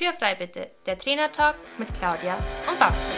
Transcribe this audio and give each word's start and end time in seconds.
Tür 0.00 0.14
frei 0.14 0.34
bitte, 0.34 0.70
der 0.86 0.96
Trainertalk 0.96 1.56
mit 1.76 1.92
Claudia 1.92 2.38
und 2.66 2.78
Babsi. 2.78 3.10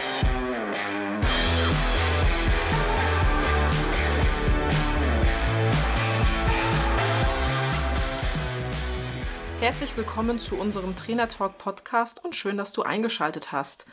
Herzlich 9.61 9.95
willkommen 9.95 10.39
zu 10.39 10.57
unserem 10.57 10.97
Trainertalk 10.97 11.57
Podcast 11.57 12.21
und 12.25 12.35
schön, 12.35 12.57
dass 12.57 12.73
du 12.73 12.83
eingeschaltet 12.83 13.53
hast. 13.53 13.85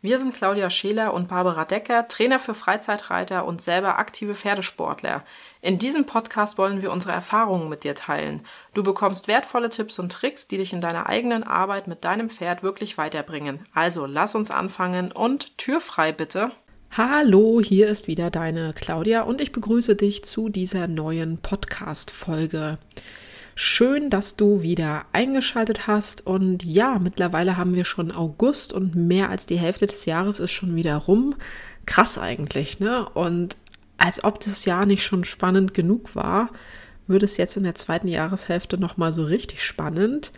Wir 0.00 0.20
sind 0.20 0.32
Claudia 0.32 0.70
Scheler 0.70 1.12
und 1.12 1.26
Barbara 1.26 1.64
Decker, 1.64 2.06
Trainer 2.06 2.38
für 2.38 2.54
Freizeitreiter 2.54 3.44
und 3.44 3.60
selber 3.60 3.98
aktive 3.98 4.36
Pferdesportler. 4.36 5.24
In 5.60 5.80
diesem 5.80 6.06
Podcast 6.06 6.56
wollen 6.56 6.82
wir 6.82 6.92
unsere 6.92 7.12
Erfahrungen 7.12 7.68
mit 7.68 7.82
dir 7.82 7.96
teilen. 7.96 8.42
Du 8.74 8.84
bekommst 8.84 9.26
wertvolle 9.26 9.70
Tipps 9.70 9.98
und 9.98 10.12
Tricks, 10.12 10.46
die 10.46 10.58
dich 10.58 10.72
in 10.72 10.80
deiner 10.80 11.08
eigenen 11.08 11.42
Arbeit 11.42 11.88
mit 11.88 12.04
deinem 12.04 12.30
Pferd 12.30 12.62
wirklich 12.62 12.96
weiterbringen. 12.96 13.66
Also 13.74 14.06
lass 14.06 14.36
uns 14.36 14.52
anfangen 14.52 15.10
und 15.10 15.58
Tür 15.58 15.80
frei 15.80 16.12
bitte. 16.12 16.52
Hallo, 16.92 17.60
hier 17.60 17.88
ist 17.88 18.06
wieder 18.06 18.30
deine 18.30 18.74
Claudia 18.74 19.22
und 19.22 19.40
ich 19.40 19.50
begrüße 19.50 19.96
dich 19.96 20.24
zu 20.24 20.48
dieser 20.48 20.86
neuen 20.86 21.38
Podcast-Folge. 21.38 22.78
Schön, 23.60 24.08
dass 24.08 24.36
du 24.36 24.62
wieder 24.62 25.06
eingeschaltet 25.10 25.88
hast. 25.88 26.24
Und 26.24 26.64
ja, 26.64 27.00
mittlerweile 27.00 27.56
haben 27.56 27.74
wir 27.74 27.84
schon 27.84 28.12
August 28.12 28.72
und 28.72 28.94
mehr 28.94 29.30
als 29.30 29.46
die 29.46 29.58
Hälfte 29.58 29.88
des 29.88 30.04
Jahres 30.04 30.38
ist 30.38 30.52
schon 30.52 30.76
wieder 30.76 30.94
rum. 30.94 31.34
Krass 31.84 32.18
eigentlich, 32.18 32.78
ne? 32.78 33.08
Und 33.08 33.56
als 33.96 34.22
ob 34.22 34.38
das 34.38 34.64
Jahr 34.64 34.86
nicht 34.86 35.02
schon 35.02 35.24
spannend 35.24 35.74
genug 35.74 36.14
war, 36.14 36.50
wird 37.08 37.24
es 37.24 37.36
jetzt 37.36 37.56
in 37.56 37.64
der 37.64 37.74
zweiten 37.74 38.06
Jahreshälfte 38.06 38.78
nochmal 38.78 39.10
so 39.10 39.24
richtig 39.24 39.66
spannend. 39.66 40.30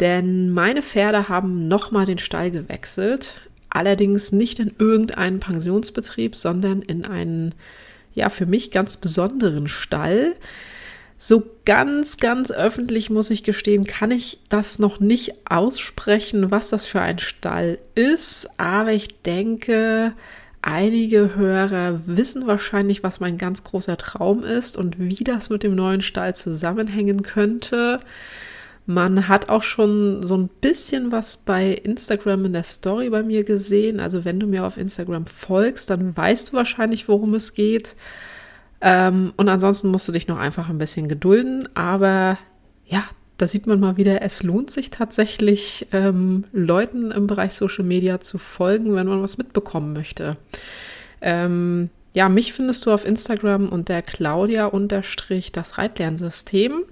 Denn 0.00 0.50
meine 0.50 0.82
Pferde 0.82 1.28
haben 1.28 1.68
nochmal 1.68 2.06
den 2.06 2.18
Stall 2.18 2.50
gewechselt. 2.50 3.40
Allerdings 3.70 4.32
nicht 4.32 4.58
in 4.58 4.74
irgendeinen 4.80 5.38
Pensionsbetrieb, 5.38 6.34
sondern 6.34 6.82
in 6.82 7.04
einen, 7.04 7.54
ja, 8.14 8.28
für 8.30 8.46
mich 8.46 8.72
ganz 8.72 8.96
besonderen 8.96 9.68
Stall. 9.68 10.34
So 11.20 11.42
ganz, 11.64 12.18
ganz 12.18 12.52
öffentlich 12.52 13.10
muss 13.10 13.30
ich 13.30 13.42
gestehen, 13.42 13.82
kann 13.82 14.12
ich 14.12 14.38
das 14.48 14.78
noch 14.78 15.00
nicht 15.00 15.34
aussprechen, 15.50 16.52
was 16.52 16.70
das 16.70 16.86
für 16.86 17.00
ein 17.00 17.18
Stall 17.18 17.78
ist. 17.96 18.48
Aber 18.56 18.92
ich 18.92 19.20
denke, 19.22 20.12
einige 20.62 21.34
Hörer 21.34 22.06
wissen 22.06 22.46
wahrscheinlich, 22.46 23.02
was 23.02 23.18
mein 23.18 23.36
ganz 23.36 23.64
großer 23.64 23.96
Traum 23.96 24.44
ist 24.44 24.76
und 24.76 25.00
wie 25.00 25.24
das 25.24 25.50
mit 25.50 25.64
dem 25.64 25.74
neuen 25.74 26.02
Stall 26.02 26.36
zusammenhängen 26.36 27.22
könnte. 27.22 27.98
Man 28.86 29.26
hat 29.26 29.48
auch 29.48 29.64
schon 29.64 30.22
so 30.22 30.36
ein 30.36 30.48
bisschen 30.60 31.10
was 31.10 31.36
bei 31.38 31.72
Instagram 31.72 32.44
in 32.44 32.52
der 32.52 32.64
Story 32.64 33.10
bei 33.10 33.24
mir 33.24 33.42
gesehen. 33.42 33.98
Also 33.98 34.24
wenn 34.24 34.38
du 34.38 34.46
mir 34.46 34.64
auf 34.64 34.76
Instagram 34.76 35.26
folgst, 35.26 35.90
dann 35.90 36.16
weißt 36.16 36.50
du 36.50 36.52
wahrscheinlich, 36.54 37.08
worum 37.08 37.34
es 37.34 37.54
geht. 37.54 37.96
Ähm, 38.80 39.32
und 39.36 39.48
ansonsten 39.48 39.88
musst 39.88 40.06
du 40.08 40.12
dich 40.12 40.28
noch 40.28 40.38
einfach 40.38 40.68
ein 40.68 40.78
bisschen 40.78 41.08
gedulden. 41.08 41.68
Aber 41.74 42.38
ja, 42.86 43.04
da 43.36 43.46
sieht 43.46 43.66
man 43.66 43.80
mal 43.80 43.96
wieder, 43.96 44.22
es 44.22 44.42
lohnt 44.42 44.70
sich 44.70 44.90
tatsächlich, 44.90 45.86
ähm, 45.92 46.44
Leuten 46.52 47.10
im 47.10 47.26
Bereich 47.26 47.54
Social 47.54 47.84
Media 47.84 48.20
zu 48.20 48.38
folgen, 48.38 48.94
wenn 48.94 49.06
man 49.06 49.22
was 49.22 49.38
mitbekommen 49.38 49.92
möchte. 49.92 50.36
Ähm, 51.20 51.90
ja, 52.14 52.28
mich 52.28 52.52
findest 52.52 52.86
du 52.86 52.92
auf 52.92 53.06
Instagram 53.06 53.68
unter 53.68 54.02
Claudia 54.02 54.66
unterstrich 54.66 55.52
das 55.52 55.78
Reitlernsystem. 55.78 56.84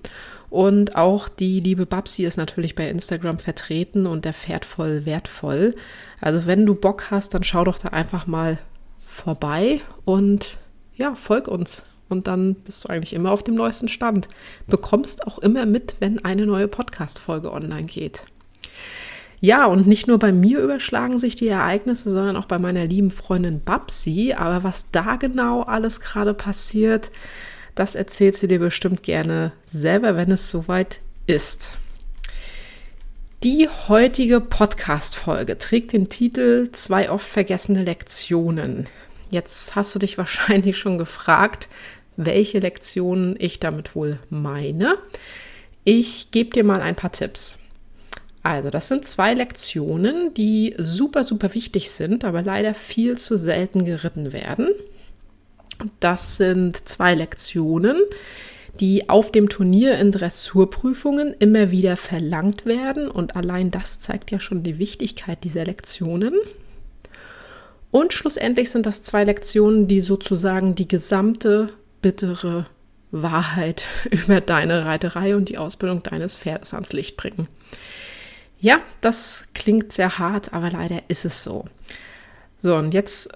Und 0.50 0.94
auch 0.94 1.28
die 1.28 1.58
liebe 1.60 1.86
Babsi 1.86 2.24
ist 2.24 2.36
natürlich 2.36 2.76
bei 2.76 2.88
Instagram 2.88 3.38
vertreten 3.38 4.06
und 4.06 4.24
der 4.24 4.32
fährt 4.32 4.64
voll 4.64 5.04
wertvoll. 5.04 5.74
Also 6.20 6.46
wenn 6.46 6.64
du 6.64 6.74
Bock 6.74 7.10
hast, 7.10 7.34
dann 7.34 7.42
schau 7.42 7.64
doch 7.64 7.78
da 7.78 7.88
einfach 7.88 8.28
mal 8.28 8.58
vorbei 9.04 9.80
und 10.04 10.58
ja, 10.96 11.14
folg 11.14 11.48
uns. 11.48 11.84
Und 12.08 12.26
dann 12.26 12.54
bist 12.54 12.84
du 12.84 12.88
eigentlich 12.88 13.14
immer 13.14 13.32
auf 13.32 13.42
dem 13.42 13.54
neuesten 13.54 13.88
Stand. 13.88 14.28
Bekommst 14.66 15.26
auch 15.26 15.38
immer 15.38 15.66
mit, 15.66 15.96
wenn 15.98 16.24
eine 16.24 16.46
neue 16.46 16.68
Podcast-Folge 16.68 17.52
online 17.52 17.86
geht. 17.86 18.24
Ja, 19.40 19.66
und 19.66 19.86
nicht 19.86 20.06
nur 20.06 20.18
bei 20.18 20.32
mir 20.32 20.60
überschlagen 20.60 21.18
sich 21.18 21.36
die 21.36 21.48
Ereignisse, 21.48 22.08
sondern 22.08 22.36
auch 22.36 22.46
bei 22.46 22.58
meiner 22.58 22.86
lieben 22.86 23.10
Freundin 23.10 23.60
Babsi. 23.60 24.34
Aber 24.34 24.62
was 24.62 24.90
da 24.92 25.16
genau 25.16 25.62
alles 25.62 26.00
gerade 26.00 26.32
passiert, 26.32 27.10
das 27.74 27.94
erzählt 27.94 28.36
sie 28.36 28.48
dir 28.48 28.60
bestimmt 28.60 29.02
gerne 29.02 29.52
selber, 29.66 30.16
wenn 30.16 30.30
es 30.30 30.50
soweit 30.50 31.00
ist. 31.26 31.72
Die 33.42 33.68
heutige 33.88 34.40
Podcast-Folge 34.40 35.58
trägt 35.58 35.92
den 35.92 36.08
Titel 36.08 36.70
Zwei 36.72 37.10
oft 37.10 37.28
vergessene 37.28 37.84
Lektionen. 37.84 38.88
Jetzt 39.36 39.76
hast 39.76 39.94
du 39.94 39.98
dich 39.98 40.16
wahrscheinlich 40.24 40.78
schon 40.78 40.96
gefragt, 40.96 41.68
welche 42.16 42.58
Lektionen 42.58 43.36
ich 43.38 43.60
damit 43.60 43.94
wohl 43.94 44.18
meine. 44.30 44.96
Ich 45.84 46.30
gebe 46.30 46.50
dir 46.50 46.64
mal 46.64 46.80
ein 46.80 46.96
paar 46.96 47.12
Tipps. 47.12 47.58
Also, 48.42 48.70
das 48.70 48.88
sind 48.88 49.04
zwei 49.04 49.34
Lektionen, 49.34 50.32
die 50.32 50.74
super, 50.78 51.22
super 51.22 51.52
wichtig 51.52 51.90
sind, 51.90 52.24
aber 52.24 52.40
leider 52.42 52.72
viel 52.72 53.18
zu 53.18 53.36
selten 53.36 53.84
geritten 53.84 54.32
werden. 54.32 54.68
Das 56.00 56.38
sind 56.38 56.88
zwei 56.88 57.14
Lektionen, 57.14 58.00
die 58.80 59.10
auf 59.10 59.30
dem 59.32 59.50
Turnier 59.50 59.98
in 59.98 60.12
Dressurprüfungen 60.12 61.34
immer 61.38 61.70
wieder 61.70 61.98
verlangt 61.98 62.64
werden. 62.64 63.10
Und 63.10 63.36
allein 63.36 63.70
das 63.70 63.98
zeigt 63.98 64.30
ja 64.30 64.40
schon 64.40 64.62
die 64.62 64.78
Wichtigkeit 64.78 65.44
dieser 65.44 65.66
Lektionen. 65.66 66.32
Und 67.96 68.12
schlussendlich 68.12 68.68
sind 68.68 68.84
das 68.84 69.00
zwei 69.00 69.24
Lektionen, 69.24 69.88
die 69.88 70.02
sozusagen 70.02 70.74
die 70.74 70.86
gesamte 70.86 71.70
bittere 72.02 72.66
Wahrheit 73.10 73.86
über 74.10 74.42
deine 74.42 74.84
Reiterei 74.84 75.34
und 75.34 75.48
die 75.48 75.56
Ausbildung 75.56 76.02
deines 76.02 76.36
Pferdes 76.36 76.74
ans 76.74 76.92
Licht 76.92 77.16
bringen. 77.16 77.48
Ja, 78.60 78.82
das 79.00 79.48
klingt 79.54 79.92
sehr 79.92 80.18
hart, 80.18 80.52
aber 80.52 80.70
leider 80.70 81.04
ist 81.08 81.24
es 81.24 81.42
so. 81.42 81.64
So, 82.58 82.76
und 82.76 82.92
jetzt 82.92 83.30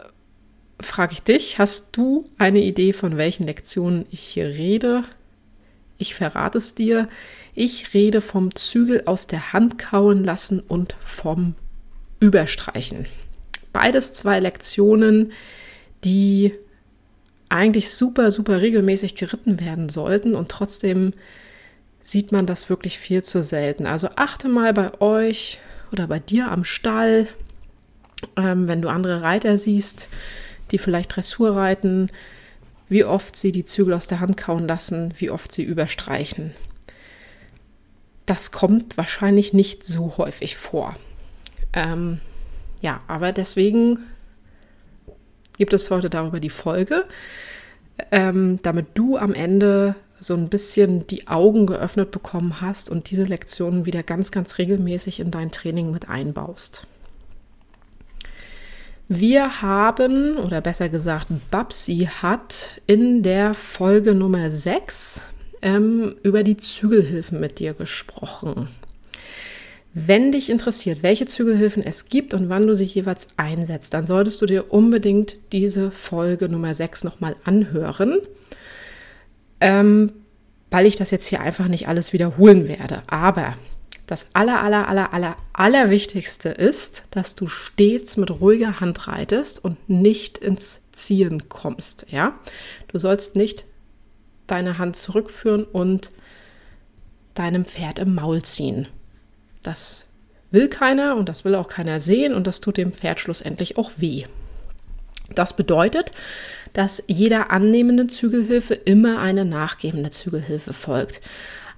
frage 0.78 1.15
ich 1.15 1.22
dich, 1.22 1.59
hast 1.59 1.97
du 1.97 2.28
eine 2.37 2.60
Idee, 2.60 2.92
von 2.92 3.16
welchen 3.16 3.47
Lektionen 3.47 4.04
ich 4.10 4.21
hier 4.21 4.48
rede? 4.48 5.04
Ich 5.97 6.15
verrate 6.15 6.59
es 6.59 6.75
dir. 6.75 7.09
Ich 7.54 7.94
rede 7.94 8.21
vom 8.21 8.54
Zügel 8.54 9.04
aus 9.06 9.27
der 9.27 9.54
Hand 9.54 9.78
kauen 9.78 10.22
lassen 10.22 10.60
und 10.60 10.97
vom 11.03 11.54
Überstreichen 12.21 13.06
beides 13.72 14.12
zwei 14.12 14.41
Lektionen, 14.41 15.32
die 16.04 16.54
eigentlich 17.48 17.91
super, 17.91 18.31
super 18.31 18.62
regelmäßig 18.62 19.16
geritten 19.16 19.60
werden 19.60 19.88
sollten 19.88 20.34
und 20.34 20.48
trotzdem 20.48 21.12
sieht 22.00 22.32
man 22.32 22.47
das 22.47 22.70
wirklich 22.70 22.98
viel 22.98 23.22
zu 23.22 23.42
selten. 23.42 23.86
Also 23.86 24.09
achte 24.16 24.48
mal 24.48 24.72
bei 24.72 25.00
euch 25.00 25.59
oder 25.92 26.06
bei 26.06 26.19
dir 26.19 26.50
am 26.50 26.64
Stall, 26.64 27.28
ähm, 28.36 28.69
wenn 28.69 28.80
du 28.80 28.88
andere 28.88 29.22
Reiter 29.22 29.59
siehst, 29.59 30.09
die 30.70 30.78
vielleicht 30.78 31.14
Dressur 31.14 31.56
reiten, 31.56 32.09
wie 32.88 33.04
oft 33.04 33.36
sie 33.36 33.53
die 33.53 33.64
Zügel 33.64 33.94
aus 33.94 34.06
der 34.06 34.20
Hand 34.20 34.36
kauen 34.36 34.66
lassen, 34.66 35.14
wie 35.19 35.30
oft 35.30 35.53
sie 35.53 35.62
überstreichen. 35.62 36.53
Das 38.26 38.53
kommt 38.53 38.97
wahrscheinlich 38.97 39.53
nicht 39.53 39.84
so 39.84 40.16
häufig 40.16 40.56
vor. 40.56 40.97
Ähm, 41.72 42.20
ja, 42.80 43.00
aber 43.06 43.32
deswegen 43.32 43.98
gibt 45.58 45.72
es 45.72 45.91
heute 45.91 46.08
darüber 46.10 46.41
die 46.41 46.50
Folge, 46.50 47.04
ähm, 48.10 48.58
damit 48.62 48.88
du 48.94 49.16
am 49.16 49.34
Ende 49.34 49.94
so 50.18 50.34
ein 50.34 50.48
bisschen 50.48 51.06
die 51.06 51.28
Augen 51.28 51.66
geöffnet 51.66 52.10
bekommen 52.10 52.60
hast 52.60 52.91
und 52.91 53.10
diese 53.10 53.24
Lektionen 53.24 53.86
wieder 53.86 54.02
ganz, 54.02 54.30
ganz 54.30 54.58
regelmäßig 54.58 55.20
in 55.20 55.30
dein 55.30 55.50
Training 55.50 55.91
mit 55.91 56.08
einbaust. 56.08 56.86
Wir 59.09 59.60
haben, 59.60 60.36
oder 60.36 60.60
besser 60.60 60.88
gesagt, 60.88 61.27
Babsi 61.50 62.09
hat 62.22 62.80
in 62.86 63.22
der 63.22 63.54
Folge 63.54 64.15
Nummer 64.15 64.50
6 64.50 65.22
ähm, 65.62 66.15
über 66.22 66.44
die 66.44 66.56
Zügelhilfen 66.56 67.41
mit 67.41 67.59
dir 67.59 67.74
gesprochen. 67.74 68.68
Wenn 69.92 70.31
dich 70.31 70.51
interessiert, 70.51 71.03
welche 71.03 71.27
Zügelhilfen 71.27 71.83
es 71.83 72.09
gibt 72.09 72.33
und 72.33 72.48
wann 72.48 72.66
du 72.66 72.77
sie 72.77 72.84
jeweils 72.84 73.31
einsetzt, 73.37 73.92
dann 73.92 74.07
solltest 74.07 74.41
du 74.41 74.47
dir 74.47 74.72
unbedingt 74.72 75.37
diese 75.53 75.91
Folge 75.91 76.48
Nummer 76.48 76.75
6 76.75 77.03
nochmal 77.03 77.34
anhören, 77.42 78.19
ähm, 79.60 80.13
weil 80.71 80.87
ich 80.87 80.95
das 80.95 81.10
jetzt 81.10 81.27
hier 81.27 81.41
einfach 81.41 81.66
nicht 81.66 81.89
alles 81.89 82.13
wiederholen 82.13 82.69
werde. 82.69 83.03
Aber 83.09 83.57
das 84.07 84.28
aller, 84.33 84.63
aller, 84.63 84.89
aller, 84.89 85.13
aller, 85.13 85.37
aller 85.53 85.91
Wichtigste 85.91 86.51
ist, 86.51 87.04
dass 87.10 87.34
du 87.34 87.48
stets 87.48 88.16
mit 88.16 88.31
ruhiger 88.41 88.78
Hand 88.78 89.09
reitest 89.09 89.65
und 89.65 89.89
nicht 89.89 90.39
ins 90.39 90.83
Ziehen 90.92 91.48
kommst. 91.48 92.07
Ja, 92.10 92.39
du 92.89 92.98
sollst 93.01 93.34
nicht 93.34 93.65
deine 94.47 94.78
Hand 94.78 94.95
zurückführen 94.95 95.65
und 95.65 96.13
deinem 97.34 97.65
Pferd 97.65 97.98
im 97.98 98.15
Maul 98.15 98.42
ziehen. 98.42 98.87
Das 99.62 100.09
will 100.51 100.68
keiner 100.68 101.16
und 101.16 101.28
das 101.28 101.45
will 101.45 101.54
auch 101.54 101.68
keiner 101.68 102.01
sehen 102.01 102.34
und 102.34 102.47
das 102.47 102.60
tut 102.60 102.77
dem 102.77 102.92
Pferd 102.92 103.21
schlussendlich 103.21 103.78
auch 103.78 103.92
weh. 103.97 104.24
Das 105.34 105.54
bedeutet, 105.54 106.10
dass 106.72 107.03
jeder 107.07 107.51
annehmenden 107.51 108.09
Zügelhilfe 108.09 108.74
immer 108.74 109.21
eine 109.21 109.45
nachgebende 109.45 110.10
Zügelhilfe 110.10 110.72
folgt. 110.72 111.21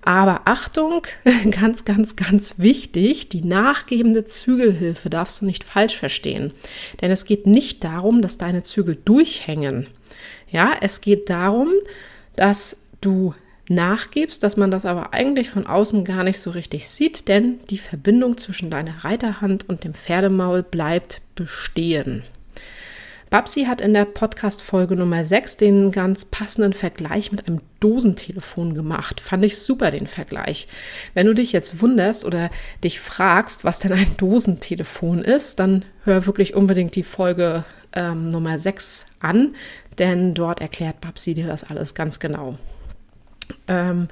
Aber 0.04 0.42
Achtung, 0.46 1.06
ganz, 1.50 1.84
ganz, 1.84 2.16
ganz 2.16 2.58
wichtig, 2.58 3.28
die 3.28 3.42
nachgebende 3.42 4.24
Zügelhilfe 4.24 5.10
darfst 5.10 5.40
du 5.40 5.46
nicht 5.46 5.64
falsch 5.64 5.96
verstehen. 5.96 6.52
Denn 7.00 7.10
es 7.10 7.24
geht 7.24 7.46
nicht 7.46 7.84
darum, 7.84 8.20
dass 8.20 8.38
deine 8.38 8.62
Zügel 8.62 8.96
durchhängen. 9.04 9.86
Ja, 10.50 10.72
es 10.80 11.00
geht 11.00 11.30
darum, 11.30 11.72
dass 12.36 12.88
du 13.00 13.34
nachgibst, 13.74 14.42
dass 14.42 14.56
man 14.56 14.70
das 14.70 14.84
aber 14.84 15.12
eigentlich 15.12 15.50
von 15.50 15.66
außen 15.66 16.04
gar 16.04 16.24
nicht 16.24 16.38
so 16.38 16.50
richtig 16.50 16.88
sieht, 16.88 17.28
denn 17.28 17.60
die 17.70 17.78
Verbindung 17.78 18.36
zwischen 18.38 18.70
deiner 18.70 19.04
Reiterhand 19.04 19.68
und 19.68 19.84
dem 19.84 19.94
Pferdemaul 19.94 20.62
bleibt 20.62 21.20
bestehen. 21.34 22.22
Babsi 23.32 23.64
hat 23.64 23.80
in 23.80 23.94
der 23.94 24.04
Podcast-Folge 24.04 24.94
Nummer 24.94 25.24
6 25.24 25.56
den 25.56 25.90
ganz 25.90 26.26
passenden 26.26 26.74
Vergleich 26.74 27.32
mit 27.32 27.46
einem 27.46 27.62
Dosentelefon 27.80 28.74
gemacht. 28.74 29.22
Fand 29.22 29.42
ich 29.42 29.56
super, 29.56 29.90
den 29.90 30.06
Vergleich. 30.06 30.68
Wenn 31.14 31.26
du 31.26 31.34
dich 31.34 31.50
jetzt 31.50 31.80
wunderst 31.80 32.26
oder 32.26 32.50
dich 32.84 33.00
fragst, 33.00 33.64
was 33.64 33.78
denn 33.78 33.92
ein 33.94 34.18
Dosentelefon 34.18 35.22
ist, 35.22 35.60
dann 35.60 35.86
hör 36.04 36.26
wirklich 36.26 36.54
unbedingt 36.54 36.94
die 36.94 37.04
Folge 37.04 37.64
ähm, 37.94 38.28
Nummer 38.28 38.58
6 38.58 39.06
an, 39.20 39.54
denn 39.98 40.34
dort 40.34 40.60
erklärt 40.60 41.00
Babsi 41.00 41.32
dir 41.32 41.46
das 41.46 41.64
alles 41.64 41.94
ganz 41.94 42.20
genau. 42.20 42.58
Ähm, 43.68 44.08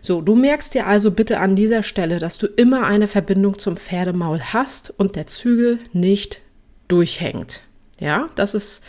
so, 0.00 0.20
du 0.20 0.34
merkst 0.34 0.74
dir 0.74 0.86
also 0.86 1.10
bitte 1.10 1.40
an 1.40 1.56
dieser 1.56 1.82
Stelle, 1.82 2.18
dass 2.18 2.38
du 2.38 2.46
immer 2.46 2.86
eine 2.86 3.06
Verbindung 3.06 3.58
zum 3.58 3.76
Pferdemaul 3.76 4.40
hast 4.40 4.90
und 4.90 5.16
der 5.16 5.26
Zügel 5.26 5.78
nicht 5.92 6.40
durchhängt. 6.88 7.62
Ja, 7.98 8.28
das 8.34 8.54
ist 8.54 8.84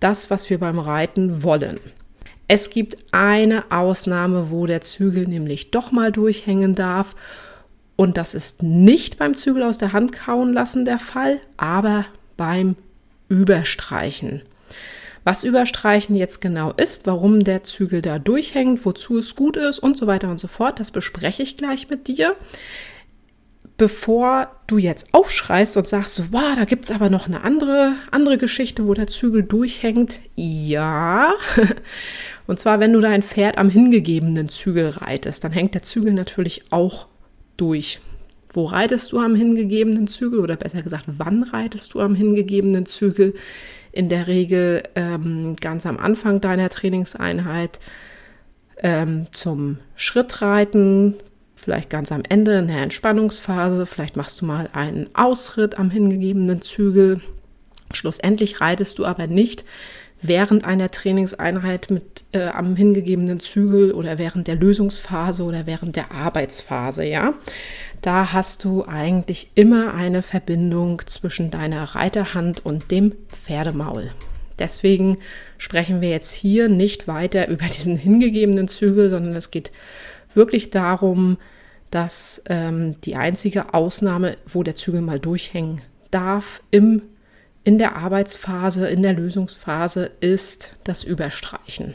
das, 0.00 0.30
was 0.30 0.50
wir 0.50 0.58
beim 0.58 0.78
Reiten 0.78 1.42
wollen. 1.42 1.78
Es 2.48 2.70
gibt 2.70 2.96
eine 3.12 3.70
Ausnahme, 3.70 4.50
wo 4.50 4.66
der 4.66 4.80
Zügel 4.80 5.26
nämlich 5.26 5.70
doch 5.70 5.92
mal 5.92 6.12
durchhängen 6.12 6.74
darf. 6.74 7.14
Und 7.96 8.16
das 8.16 8.34
ist 8.34 8.62
nicht 8.62 9.18
beim 9.18 9.34
Zügel 9.34 9.62
aus 9.62 9.78
der 9.78 9.92
Hand 9.92 10.12
kauen 10.12 10.52
lassen 10.52 10.84
der 10.84 10.98
Fall, 10.98 11.40
aber 11.56 12.04
beim 12.36 12.76
Überstreichen. 13.28 14.42
Was 15.24 15.44
Überstreichen 15.44 16.16
jetzt 16.16 16.40
genau 16.40 16.72
ist, 16.72 17.06
warum 17.06 17.44
der 17.44 17.62
Zügel 17.62 18.02
da 18.02 18.18
durchhängt, 18.18 18.84
wozu 18.84 19.18
es 19.18 19.36
gut 19.36 19.56
ist 19.56 19.78
und 19.78 19.96
so 19.96 20.06
weiter 20.06 20.30
und 20.30 20.38
so 20.38 20.48
fort, 20.48 20.80
das 20.80 20.90
bespreche 20.90 21.42
ich 21.42 21.56
gleich 21.56 21.88
mit 21.88 22.08
dir 22.08 22.36
bevor 23.82 24.48
du 24.68 24.78
jetzt 24.78 25.08
aufschreist 25.12 25.76
und 25.76 25.86
sagst, 25.88 26.22
wow, 26.30 26.54
da 26.54 26.64
gibt 26.64 26.84
es 26.84 26.92
aber 26.92 27.10
noch 27.10 27.26
eine 27.26 27.42
andere, 27.42 27.96
andere 28.12 28.38
Geschichte, 28.38 28.86
wo 28.86 28.94
der 28.94 29.08
Zügel 29.08 29.42
durchhängt. 29.42 30.20
Ja. 30.36 31.32
Und 32.46 32.60
zwar, 32.60 32.78
wenn 32.78 32.92
du 32.92 33.00
dein 33.00 33.22
Pferd 33.22 33.58
am 33.58 33.70
hingegebenen 33.70 34.48
Zügel 34.48 34.90
reitest, 34.90 35.42
dann 35.42 35.50
hängt 35.50 35.74
der 35.74 35.82
Zügel 35.82 36.12
natürlich 36.12 36.64
auch 36.70 37.08
durch. 37.56 37.98
Wo 38.52 38.66
reitest 38.66 39.10
du 39.10 39.18
am 39.18 39.34
hingegebenen 39.34 40.06
Zügel 40.06 40.38
oder 40.38 40.54
besser 40.54 40.82
gesagt, 40.82 41.06
wann 41.06 41.42
reitest 41.42 41.94
du 41.94 42.00
am 42.00 42.14
hingegebenen 42.14 42.86
Zügel? 42.86 43.34
In 43.92 44.08
der 44.08 44.26
Regel 44.26 44.82
ähm, 44.94 45.56
ganz 45.60 45.86
am 45.86 45.98
Anfang 45.98 46.40
deiner 46.40 46.70
Trainingseinheit 46.70 47.78
ähm, 48.78 49.26
zum 49.32 49.78
Schrittreiten, 49.94 51.14
vielleicht 51.54 51.90
ganz 51.90 52.10
am 52.10 52.22
Ende 52.28 52.58
in 52.58 52.68
der 52.68 52.78
Entspannungsphase, 52.78 53.86
vielleicht 53.86 54.16
machst 54.16 54.40
du 54.40 54.46
mal 54.46 54.68
einen 54.72 55.08
Ausritt 55.14 55.78
am 55.78 55.90
hingegebenen 55.90 56.62
Zügel. 56.62 57.20
Schlussendlich 57.92 58.60
reitest 58.60 58.98
du 58.98 59.04
aber 59.04 59.26
nicht 59.26 59.64
während 60.22 60.64
einer 60.64 60.90
Trainingseinheit 60.90 61.90
mit 61.90 62.24
äh, 62.32 62.46
am 62.46 62.76
hingegebenen 62.76 63.40
Zügel 63.40 63.92
oder 63.92 64.18
während 64.18 64.46
der 64.46 64.54
Lösungsphase 64.54 65.42
oder 65.42 65.66
während 65.66 65.96
der 65.96 66.12
Arbeitsphase, 66.12 67.04
ja. 67.04 67.34
Da 68.00 68.32
hast 68.32 68.64
du 68.64 68.84
eigentlich 68.84 69.50
immer 69.54 69.94
eine 69.94 70.22
Verbindung 70.22 71.02
zwischen 71.06 71.50
deiner 71.50 71.82
Reiterhand 71.94 72.64
und 72.64 72.90
dem 72.90 73.12
Pferdemaul. 73.28 74.10
Deswegen 74.58 75.18
sprechen 75.58 76.00
wir 76.00 76.10
jetzt 76.10 76.32
hier 76.32 76.68
nicht 76.68 77.08
weiter 77.08 77.48
über 77.48 77.66
diesen 77.66 77.96
hingegebenen 77.96 78.68
Zügel, 78.68 79.10
sondern 79.10 79.36
es 79.36 79.50
geht 79.50 79.72
wirklich 80.34 80.70
darum, 80.70 81.38
dass 81.90 82.42
ähm, 82.48 83.00
die 83.02 83.16
einzige 83.16 83.74
Ausnahme, 83.74 84.36
wo 84.46 84.62
der 84.62 84.74
Zügel 84.74 85.02
mal 85.02 85.20
durchhängen 85.20 85.82
darf, 86.10 86.62
im, 86.70 87.02
in 87.64 87.78
der 87.78 87.96
Arbeitsphase, 87.96 88.88
in 88.88 89.02
der 89.02 89.12
Lösungsphase, 89.12 90.10
ist 90.20 90.72
das 90.84 91.04
Überstreichen. 91.04 91.94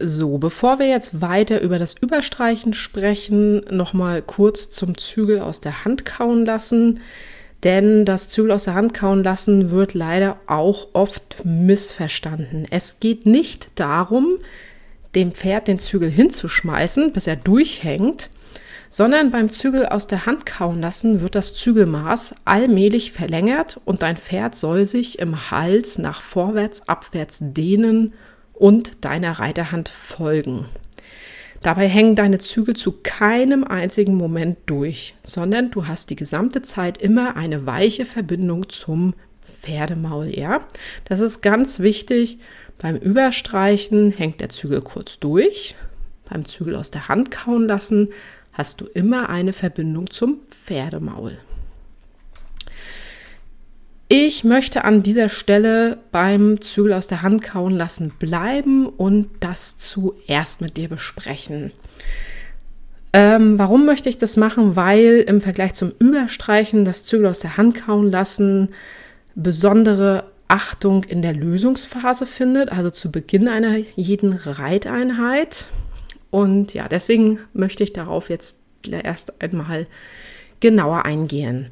So, 0.00 0.38
bevor 0.38 0.78
wir 0.78 0.86
jetzt 0.86 1.20
weiter 1.20 1.60
über 1.60 1.78
das 1.78 1.94
Überstreichen 1.94 2.72
sprechen, 2.72 3.62
nochmal 3.70 4.22
kurz 4.22 4.70
zum 4.70 4.96
Zügel 4.96 5.40
aus 5.40 5.60
der 5.60 5.84
Hand 5.84 6.04
kauen 6.04 6.44
lassen. 6.44 7.00
Denn 7.64 8.04
das 8.04 8.28
Zügel 8.28 8.52
aus 8.52 8.64
der 8.64 8.74
Hand 8.74 8.94
kauen 8.94 9.24
lassen 9.24 9.72
wird 9.72 9.94
leider 9.94 10.36
auch 10.46 10.88
oft 10.92 11.44
missverstanden. 11.44 12.66
Es 12.70 13.00
geht 13.00 13.26
nicht 13.26 13.70
darum, 13.74 14.38
dem 15.16 15.32
Pferd 15.32 15.66
den 15.66 15.80
Zügel 15.80 16.08
hinzuschmeißen, 16.08 17.12
bis 17.12 17.26
er 17.26 17.34
durchhängt, 17.34 18.30
sondern 18.90 19.30
beim 19.30 19.48
Zügel 19.48 19.86
aus 19.86 20.06
der 20.06 20.26
Hand 20.26 20.46
kauen 20.46 20.80
lassen 20.80 21.20
wird 21.20 21.34
das 21.34 21.54
Zügelmaß 21.54 22.36
allmählich 22.44 23.12
verlängert 23.12 23.80
und 23.84 24.02
dein 24.02 24.16
Pferd 24.16 24.54
soll 24.54 24.86
sich 24.86 25.18
im 25.18 25.50
Hals 25.50 25.98
nach 25.98 26.22
vorwärts, 26.22 26.88
abwärts 26.88 27.38
dehnen 27.40 28.14
und 28.52 29.04
deiner 29.04 29.38
Reiterhand 29.38 29.88
folgen. 29.88 30.66
Dabei 31.62 31.88
hängen 31.88 32.14
deine 32.14 32.38
Zügel 32.38 32.76
zu 32.76 33.00
keinem 33.02 33.64
einzigen 33.64 34.14
Moment 34.14 34.58
durch, 34.66 35.16
sondern 35.26 35.70
du 35.70 35.86
hast 35.86 36.10
die 36.10 36.16
gesamte 36.16 36.62
Zeit 36.62 36.98
immer 36.98 37.36
eine 37.36 37.66
weiche 37.66 38.04
Verbindung 38.04 38.68
zum 38.68 39.14
Pferdemaul, 39.42 40.28
ja? 40.28 40.60
Das 41.04 41.20
ist 41.20 41.40
ganz 41.40 41.80
wichtig 41.80 42.38
beim 42.78 42.94
Überstreichen 42.94 44.12
hängt 44.12 44.40
der 44.40 44.50
Zügel 44.50 44.80
kurz 44.80 45.18
durch. 45.18 45.74
Beim 46.30 46.46
Zügel 46.46 46.76
aus 46.76 46.90
der 46.90 47.08
Hand 47.08 47.32
kauen 47.32 47.66
lassen 47.66 48.10
hast 48.58 48.80
du 48.80 48.86
immer 48.86 49.28
eine 49.28 49.52
Verbindung 49.52 50.10
zum 50.10 50.40
Pferdemaul. 50.48 51.38
Ich 54.08 54.42
möchte 54.42 54.84
an 54.84 55.02
dieser 55.02 55.28
Stelle 55.28 55.98
beim 56.10 56.60
Zügel 56.60 56.94
aus 56.94 57.06
der 57.06 57.22
Hand 57.22 57.42
kauen 57.42 57.76
lassen 57.76 58.10
bleiben 58.18 58.86
und 58.86 59.28
das 59.40 59.76
zuerst 59.76 60.60
mit 60.60 60.76
dir 60.76 60.88
besprechen. 60.88 61.70
Ähm, 63.12 63.58
warum 63.58 63.86
möchte 63.86 64.08
ich 64.08 64.18
das 64.18 64.36
machen? 64.36 64.76
Weil 64.76 65.24
im 65.26 65.40
Vergleich 65.40 65.74
zum 65.74 65.92
Überstreichen 65.98 66.84
das 66.84 67.04
Zügel 67.04 67.26
aus 67.26 67.38
der 67.38 67.56
Hand 67.56 67.74
kauen 67.76 68.10
lassen 68.10 68.70
besondere 69.34 70.24
Achtung 70.48 71.04
in 71.04 71.22
der 71.22 71.34
Lösungsphase 71.34 72.26
findet, 72.26 72.72
also 72.72 72.90
zu 72.90 73.12
Beginn 73.12 73.46
einer 73.46 73.76
jeden 73.94 74.32
Reiteinheit. 74.32 75.68
Und 76.30 76.74
ja, 76.74 76.88
deswegen 76.88 77.40
möchte 77.52 77.82
ich 77.82 77.92
darauf 77.92 78.28
jetzt 78.30 78.58
erst 78.84 79.40
einmal 79.40 79.86
genauer 80.60 81.04
eingehen. 81.04 81.70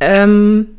Ähm, 0.00 0.76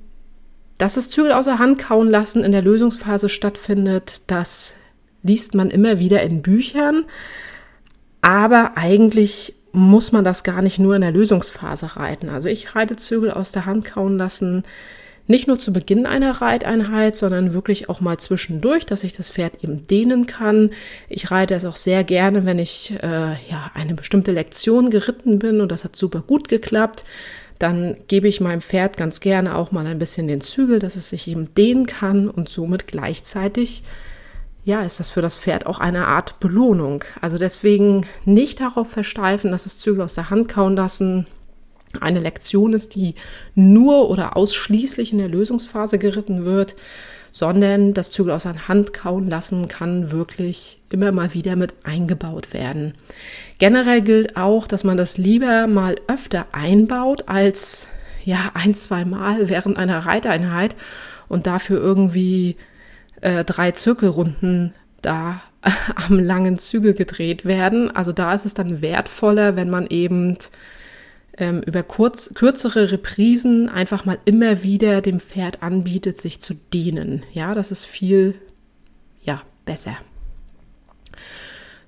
dass 0.78 0.96
das 0.96 1.10
Zügel 1.10 1.32
außer 1.32 1.60
Hand 1.60 1.80
kauen 1.80 2.10
lassen 2.10 2.44
in 2.44 2.52
der 2.52 2.62
Lösungsphase 2.62 3.30
stattfindet, 3.30 4.22
das 4.28 4.76
liest 5.24 5.56
man 5.56 5.70
immer 5.70 6.00
wieder 6.00 6.22
in 6.22 6.42
Büchern. 6.42 7.06
Aber 8.22 8.78
eigentlich 8.78 9.56
muss 9.72 10.12
man 10.12 10.24
das 10.24 10.44
gar 10.44 10.62
nicht 10.62 10.80
nur 10.80 10.96
in 10.96 11.02
der 11.02 11.12
Lösungsphase 11.12 11.98
reiten. 11.98 12.30
Also 12.30 12.50
ich 12.50 12.76
reite 12.76 12.96
Zügel 12.96 13.32
aus 13.32 13.52
der 13.52 13.66
Hand 13.66 13.86
kauen 13.86 14.18
lassen 14.18 14.64
nicht 15.28 15.48
nur 15.48 15.58
zu 15.58 15.74
Beginn 15.74 16.06
einer 16.06 16.42
Reiteinheit, 16.42 17.16
sondern 17.16 17.54
wirklich 17.54 17.90
auch 17.90 18.02
mal 18.02 18.18
zwischendurch, 18.18 18.86
dass 18.86 19.04
ich 19.04 19.14
das 19.14 19.32
Pferd 19.32 19.64
eben 19.64 19.86
dehnen 19.88 20.26
kann. 20.26 20.72
Ich 21.10 21.32
reite 21.32 21.54
es 21.54 21.66
auch 21.66 21.76
sehr 21.76 22.04
gerne, 22.04 22.46
wenn 22.46 22.60
ich 22.60 22.94
äh, 23.04 23.36
ja 23.50 23.72
eine 23.74 23.94
bestimmte 23.94 24.32
Lektion 24.32 24.90
geritten 24.90 25.40
bin 25.40 25.62
und 25.62 25.72
das 25.72 25.84
hat 25.84 25.96
super 25.96 26.24
gut 26.26 26.48
geklappt. 26.48 27.04
Dann 27.60 27.98
gebe 28.08 28.28
ich 28.28 28.40
meinem 28.40 28.62
Pferd 28.62 28.98
ganz 28.98 29.20
gerne 29.20 29.56
auch 29.56 29.72
mal 29.72 29.86
ein 29.86 30.00
bisschen 30.00 30.28
den 30.28 30.42
Zügel, 30.42 30.80
dass 30.80 30.96
es 30.96 31.10
sich 31.10 31.28
eben 31.28 31.54
dehnen 31.56 31.86
kann 31.86 32.30
und 32.30 32.50
somit 32.50 32.88
gleichzeitig 32.88 33.84
ja, 34.68 34.82
ist 34.82 35.00
das 35.00 35.12
für 35.12 35.22
das 35.22 35.38
Pferd 35.38 35.66
auch 35.66 35.80
eine 35.80 36.08
Art 36.08 36.42
Belohnung. 36.42 37.06
Also 37.22 37.38
deswegen 37.38 38.06
nicht 38.26 38.60
darauf 38.60 38.90
versteifen, 38.90 39.52
dass 39.52 39.66
es 39.66 39.80
Zügel 39.80 40.02
aus 40.02 40.16
der 40.16 40.30
Hand 40.30 40.50
kauen 40.50 40.76
lassen, 40.76 41.26
eine 42.02 42.20
Lektion 42.20 42.74
ist, 42.74 42.96
die 42.96 43.16
nur 43.56 44.10
oder 44.10 44.38
ausschließlich 44.38 45.12
in 45.12 45.18
der 45.18 45.28
Lösungsphase 45.28 45.98
geritten 45.98 46.46
wird, 46.46 46.76
sondern 47.32 47.94
das 47.94 48.12
Zügel 48.12 48.34
aus 48.34 48.44
der 48.44 48.68
Hand 48.68 48.94
kauen 48.94 49.30
lassen 49.30 49.68
kann 49.68 50.12
wirklich 50.12 50.80
immer 50.90 51.12
mal 51.12 51.34
wieder 51.34 51.56
mit 51.56 51.76
eingebaut 51.84 52.54
werden. 52.54 52.94
Generell 53.60 54.02
gilt 54.02 54.38
auch, 54.38 54.68
dass 54.68 54.84
man 54.84 54.98
das 54.98 55.18
lieber 55.18 55.68
mal 55.68 55.96
öfter 56.08 56.48
einbaut, 56.52 57.26
als 57.28 57.90
ja 58.24 58.52
ein, 58.54 58.74
zwei 58.74 59.06
Mal 59.06 59.50
während 59.50 59.78
einer 59.78 60.00
Reiteinheit 60.00 60.76
und 61.28 61.48
dafür 61.48 61.80
irgendwie 61.80 62.56
äh, 63.22 63.44
drei 63.44 63.72
Zirkelrunden 63.72 64.74
da 65.02 65.42
am 65.96 66.20
langen 66.20 66.58
Zügel 66.58 66.94
gedreht 66.94 67.46
werden. 67.46 67.96
Also 67.96 68.12
da 68.12 68.34
ist 68.34 68.46
es 68.46 68.54
dann 68.54 68.82
wertvoller, 68.82 69.56
wenn 69.56 69.70
man 69.70 69.88
eben 69.88 70.38
ähm, 71.38 71.62
über 71.62 71.84
kurz, 71.84 72.34
kürzere 72.34 72.92
Reprisen 72.92 73.70
einfach 73.70 74.06
mal 74.06 74.18
immer 74.26 74.64
wieder 74.64 75.02
dem 75.02 75.20
Pferd 75.20 75.62
anbietet, 75.64 76.20
sich 76.20 76.42
zu 76.42 76.56
dehnen. 76.74 77.24
Ja, 77.34 77.56
das 77.56 77.72
ist 77.72 77.86
viel, 77.86 78.36
ja, 79.22 79.44
besser. 79.66 79.98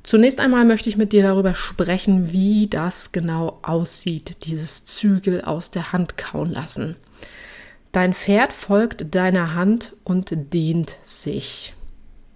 Zunächst 0.03 0.39
einmal 0.39 0.65
möchte 0.65 0.89
ich 0.89 0.97
mit 0.97 1.13
dir 1.13 1.23
darüber 1.23 1.53
sprechen, 1.53 2.31
wie 2.31 2.67
das 2.67 3.11
genau 3.11 3.59
aussieht, 3.61 4.45
dieses 4.45 4.85
Zügel 4.85 5.41
aus 5.41 5.71
der 5.71 5.91
Hand 5.91 6.17
kauen 6.17 6.51
lassen. 6.51 6.95
Dein 7.91 8.13
Pferd 8.13 8.53
folgt 8.53 9.13
deiner 9.13 9.55
Hand 9.55 9.95
und 10.03 10.53
dehnt 10.53 10.97
sich. 11.03 11.73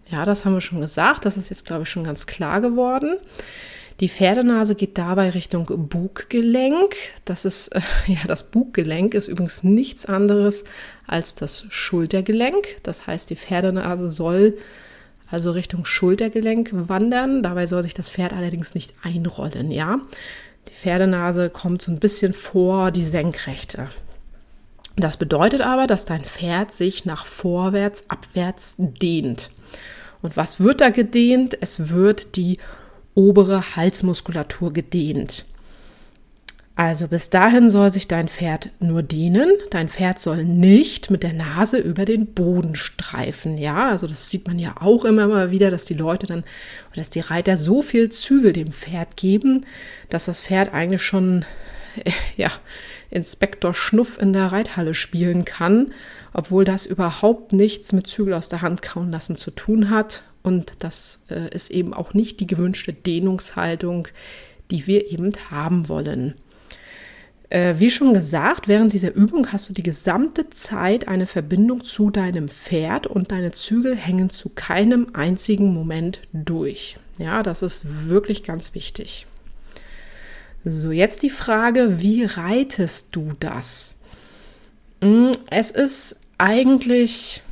Ja, 0.10 0.26
das 0.26 0.46
haben 0.46 0.54
wir 0.54 0.62
schon 0.62 0.82
gesagt. 0.82 1.26
Das 1.26 1.38
ist 1.38 1.50
jetzt, 1.50 1.66
glaube 1.66 1.84
ich, 1.84 1.90
schon 1.90 2.04
ganz 2.04 2.28
klar 2.28 2.62
geworden. 2.62 3.18
Die 4.04 4.10
Pferdenase 4.10 4.76
geht 4.76 4.98
dabei 4.98 5.30
Richtung 5.30 5.66
Buggelenk. 5.66 6.94
Das 7.24 7.46
ist, 7.46 7.70
äh, 7.70 7.80
ja, 8.08 8.28
das 8.28 8.52
Buggelenk 8.52 9.14
ist 9.14 9.30
übrigens 9.30 9.64
nichts 9.64 10.06
anderes 10.06 10.66
als 11.08 11.36
das 11.36 11.66
Schultergelenk. 11.70 12.84
Das 12.84 13.08
heißt, 13.08 13.30
die 13.30 13.38
Pferdenase 13.38 14.12
soll 14.12 14.58
also 15.32 15.52
Richtung 15.52 15.86
Schultergelenk 15.86 16.72
wandern. 16.74 17.44
Dabei 17.44 17.66
soll 17.66 17.82
sich 17.82 17.94
das 17.94 18.10
Pferd 18.10 18.34
allerdings 18.34 18.76
nicht 18.76 18.94
einrollen, 19.04 19.72
ja. 19.72 20.02
Die 20.68 20.76
Pferdenase 20.76 21.50
kommt 21.50 21.82
so 21.82 21.90
ein 21.90 22.02
bisschen 22.02 22.34
vor 22.34 22.92
die 22.92 23.04
Senkrechte. 23.04 23.88
Das 24.98 25.16
bedeutet 25.16 25.62
aber, 25.62 25.88
dass 25.88 26.04
dein 26.04 26.26
Pferd 26.26 26.74
sich 26.74 27.06
nach 27.06 27.24
vorwärts, 27.24 28.10
abwärts 28.10 28.76
dehnt. 28.78 29.50
Und 30.22 30.36
was 30.36 30.60
wird 30.60 30.82
da 30.82 30.90
gedehnt? 30.90 31.58
Es 31.62 31.90
wird 31.90 32.36
die 32.36 32.58
obere 33.16 33.76
Halsmuskulatur 33.76 34.74
gedehnt. 34.74 35.46
Also 36.76 37.08
bis 37.08 37.30
dahin 37.30 37.70
soll 37.70 37.92
sich 37.92 38.08
dein 38.08 38.28
Pferd 38.28 38.72
nur 38.80 39.04
dehnen. 39.04 39.52
Dein 39.70 39.90
Pferd 39.90 40.20
soll 40.20 40.44
nicht 40.44 41.12
mit 41.12 41.22
der 41.22 41.34
Nase 41.34 41.78
über 41.78 42.04
den 42.04 42.34
Boden 42.34 42.76
streifen. 42.76 43.60
Ja, 43.60 43.90
also 43.90 44.08
das 44.08 44.30
sieht 44.32 44.48
man 44.48 44.58
ja 44.58 44.76
auch 44.80 45.06
immer 45.06 45.28
mal 45.28 45.52
wieder, 45.52 45.70
dass 45.70 45.86
die 45.86 45.94
Leute 45.94 46.26
dann, 46.26 46.44
dass 46.96 47.12
die 47.12 47.20
Reiter 47.20 47.58
so 47.58 47.84
viel 47.84 48.10
Zügel 48.10 48.54
dem 48.54 48.72
Pferd 48.72 49.18
geben, 49.18 49.68
dass 50.10 50.26
das 50.26 50.40
Pferd 50.40 50.74
eigentlich 50.74 51.04
schon, 51.04 51.46
ja, 52.38 52.52
Inspektor 53.12 53.76
Schnuff 53.76 54.20
in 54.20 54.34
der 54.34 54.52
Reithalle 54.52 54.96
spielen 54.96 55.46
kann, 55.46 55.94
obwohl 56.34 56.66
das 56.66 56.88
überhaupt 56.88 57.54
nichts 57.54 57.94
mit 57.94 58.08
Zügel 58.08 58.34
aus 58.34 58.50
der 58.50 58.64
Hand 58.64 58.82
kauen 58.82 59.12
lassen 59.12 59.36
zu 59.36 59.52
tun 59.52 59.92
hat. 59.92 60.24
Und 60.44 60.74
das 60.80 61.24
äh, 61.30 61.50
ist 61.56 61.72
eben 61.72 61.94
auch 61.94 62.14
nicht 62.14 62.40
die 62.40 62.48
gewünschte 62.48 62.94
Dehnungshaltung, 62.94 64.10
die 64.70 64.86
wir 64.88 65.12
eben 65.12 65.32
haben 65.50 65.88
wollen. 65.90 66.36
Äh, 67.50 67.76
wie 67.78 67.90
schon 67.90 68.14
gesagt, 68.14 68.68
während 68.68 68.94
dieser 68.94 69.14
Übung 69.14 69.52
hast 69.52 69.70
du 69.70 69.74
die 69.74 69.84
gesamte 69.84 70.50
Zeit 70.50 71.08
eine 71.08 71.28
Verbindung 71.28 71.84
zu 71.84 72.10
deinem 72.10 72.50
Pferd 72.50 73.08
und 73.08 73.32
deine 73.32 73.52
Zügel 73.52 73.96
hängen 73.96 74.30
zu 74.30 74.50
keinem 74.50 75.08
einzigen 75.14 75.74
Moment 75.74 76.20
durch. 76.34 76.98
Ja, 77.18 77.44
das 77.44 77.62
ist 77.62 78.08
wirklich 78.10 78.44
ganz 78.44 78.74
wichtig. 78.74 79.28
So, 80.66 80.92
jetzt 80.92 81.24
die 81.24 81.30
Frage, 81.30 82.02
wie 82.02 82.24
reitest 82.24 83.16
du 83.16 83.34
das? 83.40 84.02
Hm, 85.02 85.32
es 85.50 85.72
ist 85.72 86.22
eigentlich 86.38 87.44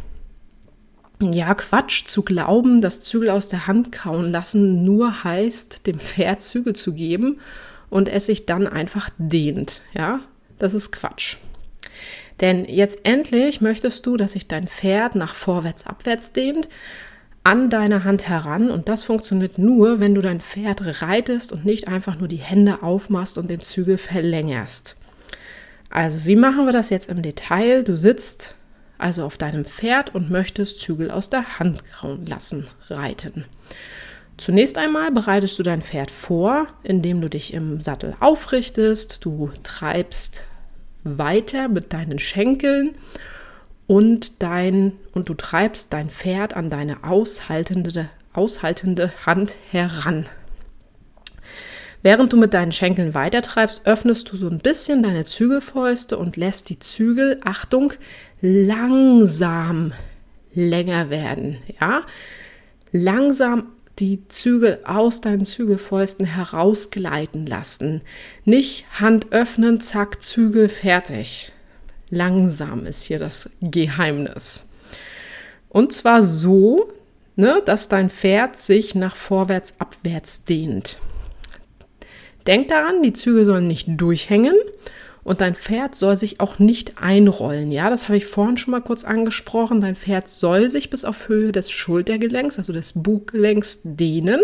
ja 1.21 1.53
Quatsch 1.53 2.05
zu 2.07 2.23
glauben, 2.23 2.81
dass 2.81 2.99
Zügel 2.99 3.29
aus 3.29 3.49
der 3.49 3.67
Hand 3.67 3.91
kauen 3.91 4.31
lassen 4.31 4.83
nur 4.83 5.23
heißt, 5.23 5.87
dem 5.87 5.99
Pferd 5.99 6.43
Zügel 6.43 6.73
zu 6.73 6.93
geben 6.93 7.39
und 7.89 8.09
es 8.09 8.25
sich 8.25 8.45
dann 8.45 8.67
einfach 8.67 9.09
dehnt. 9.17 9.81
Ja, 9.93 10.21
das 10.59 10.73
ist 10.73 10.91
Quatsch. 10.91 11.37
Denn 12.39 12.65
jetzt 12.65 12.99
endlich 13.03 13.61
möchtest 13.61 14.05
du, 14.05 14.17
dass 14.17 14.33
sich 14.33 14.47
dein 14.47 14.67
Pferd 14.67 15.15
nach 15.15 15.35
vorwärts, 15.35 15.85
abwärts 15.85 16.33
dehnt, 16.33 16.67
an 17.43 17.69
deine 17.69 18.03
Hand 18.03 18.27
heran. 18.27 18.71
Und 18.71 18.89
das 18.89 19.03
funktioniert 19.03 19.57
nur, 19.57 19.99
wenn 19.99 20.15
du 20.15 20.21
dein 20.21 20.41
Pferd 20.41 21.01
reitest 21.01 21.51
und 21.53 21.65
nicht 21.65 21.87
einfach 21.87 22.17
nur 22.17 22.27
die 22.27 22.37
Hände 22.37 22.81
aufmachst 22.81 23.37
und 23.37 23.49
den 23.49 23.61
Zügel 23.61 23.97
verlängerst. 23.97 24.97
Also, 25.89 26.25
wie 26.25 26.35
machen 26.35 26.65
wir 26.65 26.71
das 26.71 26.89
jetzt 26.89 27.09
im 27.09 27.21
Detail? 27.21 27.83
Du 27.83 27.97
sitzt 27.97 28.55
also 29.01 29.23
auf 29.23 29.37
deinem 29.37 29.65
Pferd 29.65 30.13
und 30.13 30.29
möchtest 30.29 30.79
Zügel 30.79 31.11
aus 31.11 31.29
der 31.29 31.59
Hand 31.59 31.83
lassen, 32.25 32.67
reiten. 32.89 33.45
Zunächst 34.37 34.77
einmal 34.77 35.11
bereitest 35.11 35.59
du 35.59 35.63
dein 35.63 35.81
Pferd 35.81 36.09
vor, 36.09 36.67
indem 36.83 37.21
du 37.21 37.29
dich 37.29 37.53
im 37.53 37.81
Sattel 37.81 38.15
aufrichtest, 38.19 39.23
du 39.23 39.51
treibst 39.63 40.43
weiter 41.03 41.67
mit 41.67 41.93
deinen 41.93 42.19
Schenkeln 42.19 42.93
und 43.87 44.41
dein 44.41 44.93
und 45.13 45.29
du 45.29 45.33
treibst 45.33 45.93
dein 45.93 46.09
Pferd 46.09 46.55
an 46.55 46.69
deine 46.69 47.03
aushaltende, 47.03 48.09
aushaltende 48.33 49.11
Hand 49.25 49.55
heran. 49.69 50.25
Während 52.03 52.33
du 52.33 52.37
mit 52.37 52.55
deinen 52.55 52.71
Schenkeln 52.71 53.13
weitertreibst, 53.13 53.85
öffnest 53.85 54.31
du 54.31 54.37
so 54.37 54.49
ein 54.49 54.57
bisschen 54.57 55.03
deine 55.03 55.23
Zügelfäuste 55.23 56.17
und 56.17 56.35
lässt 56.35 56.69
die 56.69 56.79
Zügel, 56.79 57.39
Achtung, 57.43 57.93
langsam 58.41 59.93
länger 60.53 61.09
werden. 61.09 61.59
Ja, 61.79 62.03
langsam 62.91 63.67
die 63.99 64.27
Zügel 64.27 64.79
aus 64.83 65.21
deinen 65.21 65.45
Zügelfäusten 65.45 66.25
herausgleiten 66.25 67.45
lassen. 67.45 68.01
Nicht 68.45 68.85
Hand 68.99 69.31
öffnen, 69.31 69.79
zack, 69.79 70.23
Zügel 70.23 70.69
fertig. 70.69 71.51
Langsam 72.09 72.85
ist 72.85 73.03
hier 73.03 73.19
das 73.19 73.51
Geheimnis. 73.61 74.69
Und 75.69 75.93
zwar 75.93 76.23
so, 76.23 76.91
ne, 77.35 77.61
dass 77.63 77.87
dein 77.87 78.09
Pferd 78.09 78.57
sich 78.57 78.95
nach 78.95 79.15
vorwärts, 79.15 79.75
abwärts 79.79 80.43
dehnt. 80.43 80.99
Denk 82.47 82.69
daran, 82.69 83.03
die 83.03 83.13
Zügel 83.13 83.45
sollen 83.45 83.67
nicht 83.67 83.87
durchhängen 83.87 84.55
und 85.23 85.41
dein 85.41 85.55
Pferd 85.55 85.95
soll 85.95 86.17
sich 86.17 86.39
auch 86.39 86.57
nicht 86.57 87.01
einrollen. 87.01 87.71
Ja, 87.71 87.89
das 87.89 88.05
habe 88.05 88.17
ich 88.17 88.25
vorhin 88.25 88.57
schon 88.57 88.71
mal 88.71 88.81
kurz 88.81 89.03
angesprochen. 89.03 89.81
Dein 89.81 89.95
Pferd 89.95 90.29
soll 90.29 90.69
sich 90.69 90.89
bis 90.89 91.05
auf 91.05 91.27
Höhe 91.27 91.51
des 91.51 91.69
Schultergelenks, 91.69 92.57
also 92.57 92.73
des 92.73 92.93
Buggelenks, 93.03 93.81
dehnen. 93.83 94.41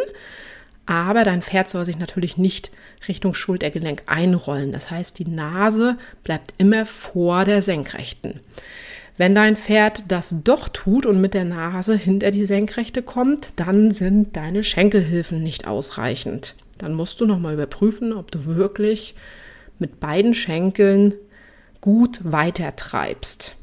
Aber 0.85 1.23
dein 1.23 1.41
Pferd 1.41 1.67
soll 1.67 1.85
sich 1.85 1.97
natürlich 1.97 2.37
nicht 2.37 2.71
Richtung 3.07 3.33
Schultergelenk 3.33 4.03
einrollen. 4.05 4.71
Das 4.71 4.91
heißt, 4.91 5.17
die 5.19 5.27
Nase 5.27 5.97
bleibt 6.23 6.53
immer 6.59 6.85
vor 6.85 7.43
der 7.43 7.61
Senkrechten. 7.61 8.39
Wenn 9.17 9.33
dein 9.33 9.57
Pferd 9.57 10.03
das 10.09 10.43
doch 10.43 10.69
tut 10.69 11.07
und 11.07 11.19
mit 11.19 11.33
der 11.33 11.45
Nase 11.45 11.95
hinter 11.95 12.29
die 12.29 12.45
Senkrechte 12.45 13.01
kommt, 13.01 13.51
dann 13.55 13.89
sind 13.89 14.35
deine 14.35 14.63
Schenkelhilfen 14.63 15.41
nicht 15.41 15.67
ausreichend. 15.67 16.53
Dann 16.77 16.93
musst 16.93 17.19
du 17.19 17.25
nochmal 17.25 17.55
überprüfen, 17.55 18.13
ob 18.13 18.29
du 18.29 18.45
wirklich 18.45 19.15
mit 19.79 19.99
beiden 19.99 20.33
Schenkeln 20.33 21.15
gut 21.81 22.19
weitertreibst. 22.23 23.55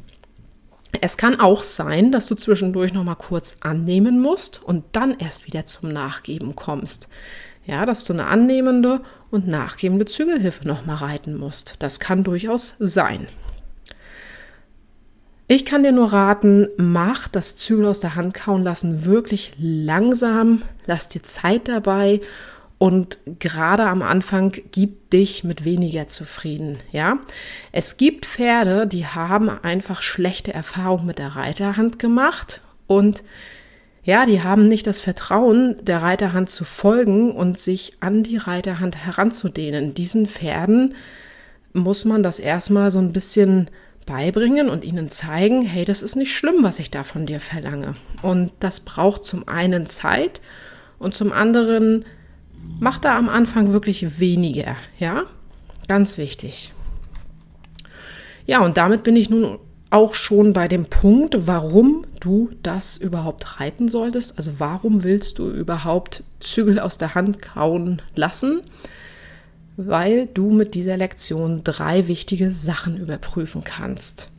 Es 1.01 1.17
kann 1.17 1.41
auch 1.41 1.63
sein, 1.63 2.13
dass 2.13 2.27
du 2.27 2.35
zwischendurch 2.35 2.93
noch 2.93 3.05
mal 3.05 3.17
kurz 3.17 3.57
annehmen 3.61 4.21
musst 4.21 4.63
und 4.63 4.85
dann 4.93 5.19
erst 5.19 5.47
wieder 5.47 5.65
zum 5.65 5.93
Nachgeben 5.93 6.55
kommst. 6.55 7.09
Ja, 7.67 7.85
dass 7.87 8.05
du 8.05 8.13
eine 8.13 8.27
annehmende 8.27 9.01
und 9.31 9.49
nachgebende 9.49 10.05
Zügelhilfe 10.05 10.69
noch 10.69 10.87
mal 10.87 10.97
reiten 10.97 11.35
musst. 11.37 11.83
Das 11.83 11.99
kann 11.99 12.23
durchaus 12.23 12.77
sein. 12.79 13.27
Ich 15.47 15.67
kann 15.67 15.83
dir 15.83 15.93
nur 15.93 16.13
raten, 16.13 16.69
mach 16.77 17.29
das 17.29 17.57
Zügel 17.57 17.87
aus 17.87 18.01
der 18.01 18.15
Hand 18.15 18.33
kauen 18.33 18.63
lassen 18.63 19.05
wirklich 19.05 19.53
langsam, 19.59 20.63
lass 20.87 21.11
dir 21.11 21.23
Zeit 21.23 21.69
dabei 21.69 22.23
und 22.79 23.19
gerade 23.39 23.85
am 23.87 24.03
Anfang 24.03 24.53
gib 24.73 25.11
dich 25.11 25.45
mit 25.45 25.65
weniger 25.65 26.07
zufrieden, 26.09 26.79
ja? 26.93 27.19
Es 27.73 27.97
gibt 27.97 28.27
Pferde, 28.27 28.87
die 28.87 29.07
haben 29.07 29.49
einfach 29.49 30.03
schlechte 30.03 30.53
Erfahrungen 30.53 31.07
mit 31.07 31.19
der 31.19 31.37
Reiterhand 31.37 31.99
gemacht 31.99 32.61
und 32.87 33.23
ja, 34.05 34.27
die 34.27 34.43
haben 34.43 34.69
nicht 34.69 34.87
das 34.87 35.01
Vertrauen, 35.01 35.77
der 35.83 36.03
Reiterhand 36.03 36.51
zu 36.51 36.65
folgen 36.65 37.33
und 37.33 37.59
sich 37.59 37.95
an 38.01 38.23
die 38.23 38.37
Reiterhand 38.37 39.07
heranzudehnen. 39.07 39.95
Diesen 39.95 40.27
Pferden 40.27 40.95
muss 41.73 42.05
man 42.05 42.23
das 42.23 42.39
erstmal 42.39 42.91
so 42.91 42.99
ein 42.99 43.15
bisschen 43.15 43.71
beibringen 44.05 44.69
und 44.69 44.85
ihnen 44.85 45.09
zeigen, 45.09 45.63
hey, 45.63 45.87
das 45.87 46.03
ist 46.03 46.17
nicht 46.17 46.35
schlimm, 46.35 46.57
was 46.61 46.79
ich 46.79 46.91
da 46.91 47.03
von 47.03 47.25
dir 47.25 47.41
verlange. 47.41 47.95
Und 48.21 48.53
das 48.61 48.81
braucht 48.81 49.25
zum 49.25 49.49
einen 49.49 49.87
Zeit 49.87 50.43
und 50.99 51.15
zum 51.15 51.33
anderen 51.33 52.05
Mach 52.81 52.99
da 52.99 53.17
am 53.17 53.29
Anfang 53.29 53.73
wirklich 53.73 54.21
weniger, 54.21 54.77
ja? 54.99 55.25
Ganz 55.89 56.19
wichtig. 56.19 56.73
Ja, 58.47 58.65
und 58.65 58.77
damit 58.77 59.03
bin 59.03 59.17
ich 59.17 59.31
nun 59.31 59.59
auch 59.91 60.15
schon 60.15 60.53
bei 60.53 60.67
dem 60.67 60.87
Punkt, 60.87 61.47
warum 61.47 62.05
du 62.19 62.51
das 62.63 62.97
überhaupt 62.97 63.61
reiten 63.61 63.89
solltest. 63.89 64.39
Also 64.39 64.55
warum 64.59 65.05
willst 65.05 65.39
du 65.39 65.49
überhaupt 65.51 66.25
Zügel 66.41 66.81
aus 66.81 66.99
der 66.99 67.15
Hand 67.15 67.41
kauen 67.41 68.03
lassen? 68.17 68.63
Weil 69.77 70.27
du 70.27 70.51
mit 70.51 70.75
dieser 70.75 70.97
Lektion 70.97 71.63
drei 71.63 72.09
wichtige 72.09 72.51
Sachen 72.51 72.97
überprüfen 72.97 73.63
kannst. 73.63 74.31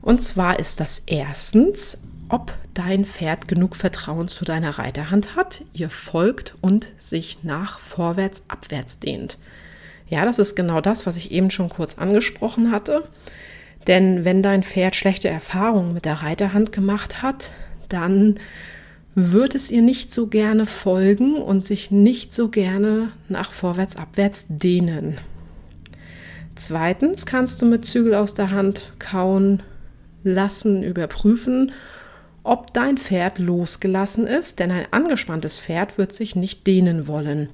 Und 0.00 0.22
zwar 0.22 0.58
ist 0.58 0.80
das 0.80 1.02
erstens, 1.06 1.98
ob 2.28 2.52
dein 2.74 3.04
Pferd 3.04 3.48
genug 3.48 3.76
Vertrauen 3.76 4.28
zu 4.28 4.44
deiner 4.44 4.78
Reiterhand 4.78 5.36
hat, 5.36 5.62
ihr 5.72 5.90
folgt 5.90 6.54
und 6.60 6.92
sich 6.96 7.38
nach 7.42 7.78
vorwärts, 7.78 8.44
abwärts 8.48 8.98
dehnt. 8.98 9.38
Ja, 10.08 10.24
das 10.24 10.38
ist 10.38 10.54
genau 10.54 10.80
das, 10.80 11.06
was 11.06 11.16
ich 11.16 11.32
eben 11.32 11.50
schon 11.50 11.68
kurz 11.68 11.98
angesprochen 11.98 12.70
hatte. 12.70 13.04
Denn 13.86 14.24
wenn 14.24 14.42
dein 14.42 14.62
Pferd 14.62 14.96
schlechte 14.96 15.28
Erfahrungen 15.28 15.94
mit 15.94 16.04
der 16.04 16.22
Reiterhand 16.22 16.72
gemacht 16.72 17.22
hat, 17.22 17.52
dann 17.88 18.38
wird 19.14 19.54
es 19.54 19.70
ihr 19.70 19.82
nicht 19.82 20.12
so 20.12 20.28
gerne 20.28 20.66
folgen 20.66 21.36
und 21.36 21.64
sich 21.64 21.90
nicht 21.90 22.32
so 22.32 22.48
gerne 22.48 23.10
nach 23.28 23.50
vorwärts, 23.50 23.96
abwärts 23.96 24.46
dehnen. 24.48 25.18
Zweitens 26.54 27.26
kannst 27.26 27.62
du 27.62 27.66
mit 27.66 27.84
Zügel 27.84 28.14
aus 28.14 28.34
der 28.34 28.50
Hand 28.50 28.92
kauen 28.98 29.62
lassen, 30.22 30.82
überprüfen, 30.82 31.72
ob 32.42 32.72
dein 32.72 32.98
Pferd 32.98 33.38
losgelassen 33.38 34.26
ist, 34.26 34.58
denn 34.58 34.70
ein 34.70 34.86
angespanntes 34.90 35.58
Pferd 35.58 35.98
wird 35.98 36.12
sich 36.12 36.36
nicht 36.36 36.66
dehnen 36.66 37.06
wollen. 37.06 37.48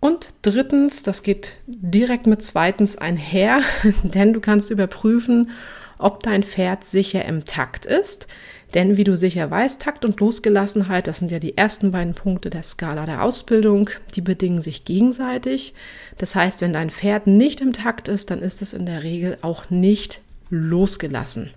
Und 0.00 0.28
drittens, 0.42 1.02
das 1.02 1.22
geht 1.22 1.56
direkt 1.66 2.26
mit 2.26 2.42
zweitens 2.42 2.96
einher, 2.96 3.60
denn 4.02 4.32
du 4.32 4.40
kannst 4.40 4.70
überprüfen, 4.70 5.50
ob 5.98 6.22
dein 6.22 6.42
Pferd 6.42 6.84
sicher 6.84 7.24
im 7.24 7.44
Takt 7.44 7.84
ist. 7.84 8.28
Denn 8.74 8.98
wie 8.98 9.04
du 9.04 9.16
sicher 9.16 9.50
weißt, 9.50 9.80
Takt 9.80 10.04
und 10.04 10.20
Losgelassenheit, 10.20 11.06
das 11.06 11.18
sind 11.18 11.30
ja 11.30 11.38
die 11.38 11.56
ersten 11.56 11.90
beiden 11.90 12.14
Punkte 12.14 12.50
der 12.50 12.62
Skala 12.62 13.06
der 13.06 13.22
Ausbildung, 13.22 13.88
die 14.14 14.20
bedingen 14.20 14.60
sich 14.60 14.84
gegenseitig. 14.84 15.72
Das 16.18 16.34
heißt, 16.34 16.60
wenn 16.60 16.74
dein 16.74 16.90
Pferd 16.90 17.26
nicht 17.26 17.62
im 17.62 17.72
Takt 17.72 18.08
ist, 18.08 18.30
dann 18.30 18.40
ist 18.40 18.60
es 18.60 18.74
in 18.74 18.84
der 18.84 19.02
Regel 19.02 19.38
auch 19.40 19.70
nicht 19.70 20.20
losgelassen. 20.50 21.50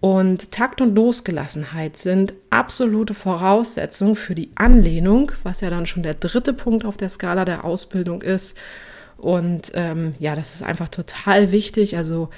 Und 0.00 0.52
Takt 0.52 0.80
und 0.80 0.94
Losgelassenheit 0.94 1.96
sind 1.96 2.34
absolute 2.50 3.14
Voraussetzungen 3.14 4.14
für 4.14 4.36
die 4.36 4.50
Anlehnung, 4.54 5.32
was 5.42 5.60
ja 5.60 5.70
dann 5.70 5.86
schon 5.86 6.04
der 6.04 6.14
dritte 6.14 6.52
Punkt 6.52 6.84
auf 6.84 6.96
der 6.96 7.08
Skala 7.08 7.44
der 7.44 7.64
Ausbildung 7.64 8.22
ist. 8.22 8.58
Und 9.16 9.72
ähm, 9.74 10.14
ja, 10.20 10.36
das 10.36 10.54
ist 10.54 10.62
einfach 10.62 10.88
total 10.88 11.50
wichtig. 11.50 11.96
Also 11.96 12.28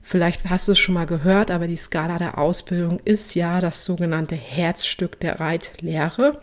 vielleicht 0.00 0.48
hast 0.48 0.68
du 0.68 0.72
es 0.72 0.78
schon 0.78 0.94
mal 0.94 1.06
gehört, 1.06 1.50
aber 1.50 1.66
die 1.66 1.76
Skala 1.76 2.18
der 2.18 2.38
Ausbildung 2.38 3.00
ist 3.04 3.34
ja 3.34 3.60
das 3.60 3.84
sogenannte 3.84 4.36
Herzstück 4.36 5.18
der 5.18 5.40
Reitlehre. 5.40 6.40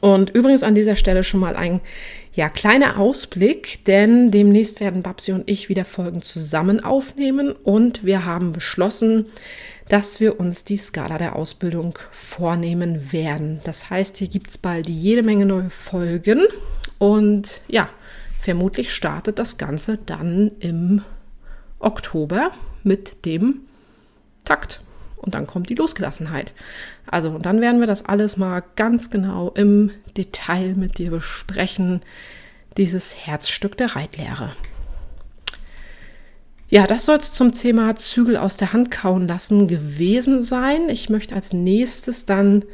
Und 0.00 0.30
übrigens 0.30 0.62
an 0.62 0.76
dieser 0.76 0.94
Stelle 0.94 1.24
schon 1.24 1.40
mal 1.40 1.56
ein 1.56 1.80
ja, 2.36 2.50
kleiner 2.50 2.98
Ausblick, 2.98 3.82
denn 3.86 4.30
demnächst 4.30 4.80
werden 4.80 5.02
Babsi 5.02 5.32
und 5.32 5.50
ich 5.50 5.70
wieder 5.70 5.86
Folgen 5.86 6.20
zusammen 6.20 6.84
aufnehmen 6.84 7.52
und 7.52 8.04
wir 8.04 8.26
haben 8.26 8.52
beschlossen, 8.52 9.30
dass 9.88 10.20
wir 10.20 10.38
uns 10.38 10.64
die 10.64 10.76
Skala 10.76 11.16
der 11.16 11.34
Ausbildung 11.34 11.98
vornehmen 12.10 13.10
werden. 13.10 13.60
Das 13.64 13.88
heißt, 13.88 14.18
hier 14.18 14.28
gibt 14.28 14.50
es 14.50 14.58
bald 14.58 14.86
jede 14.86 15.22
Menge 15.22 15.46
neue 15.46 15.70
Folgen 15.70 16.42
und 16.98 17.62
ja, 17.68 17.88
vermutlich 18.38 18.92
startet 18.92 19.38
das 19.38 19.56
Ganze 19.56 19.96
dann 19.96 20.50
im 20.60 21.02
Oktober 21.78 22.50
mit 22.82 23.24
dem 23.24 23.62
Takt. 24.44 24.80
Und 25.26 25.34
dann 25.34 25.46
kommt 25.46 25.68
die 25.68 25.74
Losgelassenheit. 25.74 26.54
Also, 27.06 27.30
und 27.30 27.44
dann 27.44 27.60
werden 27.60 27.80
wir 27.80 27.86
das 27.86 28.06
alles 28.06 28.36
mal 28.36 28.62
ganz 28.76 29.10
genau 29.10 29.50
im 29.50 29.90
Detail 30.16 30.74
mit 30.76 30.98
dir 30.98 31.10
besprechen. 31.10 32.00
Dieses 32.76 33.26
Herzstück 33.26 33.76
der 33.76 33.96
Reitlehre. 33.96 34.52
Ja, 36.68 36.86
das 36.86 37.06
soll 37.06 37.18
es 37.18 37.32
zum 37.32 37.54
Thema 37.54 37.94
Zügel 37.96 38.36
aus 38.36 38.56
der 38.56 38.72
Hand 38.72 38.90
kauen 38.90 39.28
lassen 39.28 39.68
gewesen 39.68 40.42
sein. 40.42 40.88
Ich 40.88 41.08
möchte 41.08 41.34
als 41.34 41.52
nächstes 41.52 42.26
dann 42.26 42.64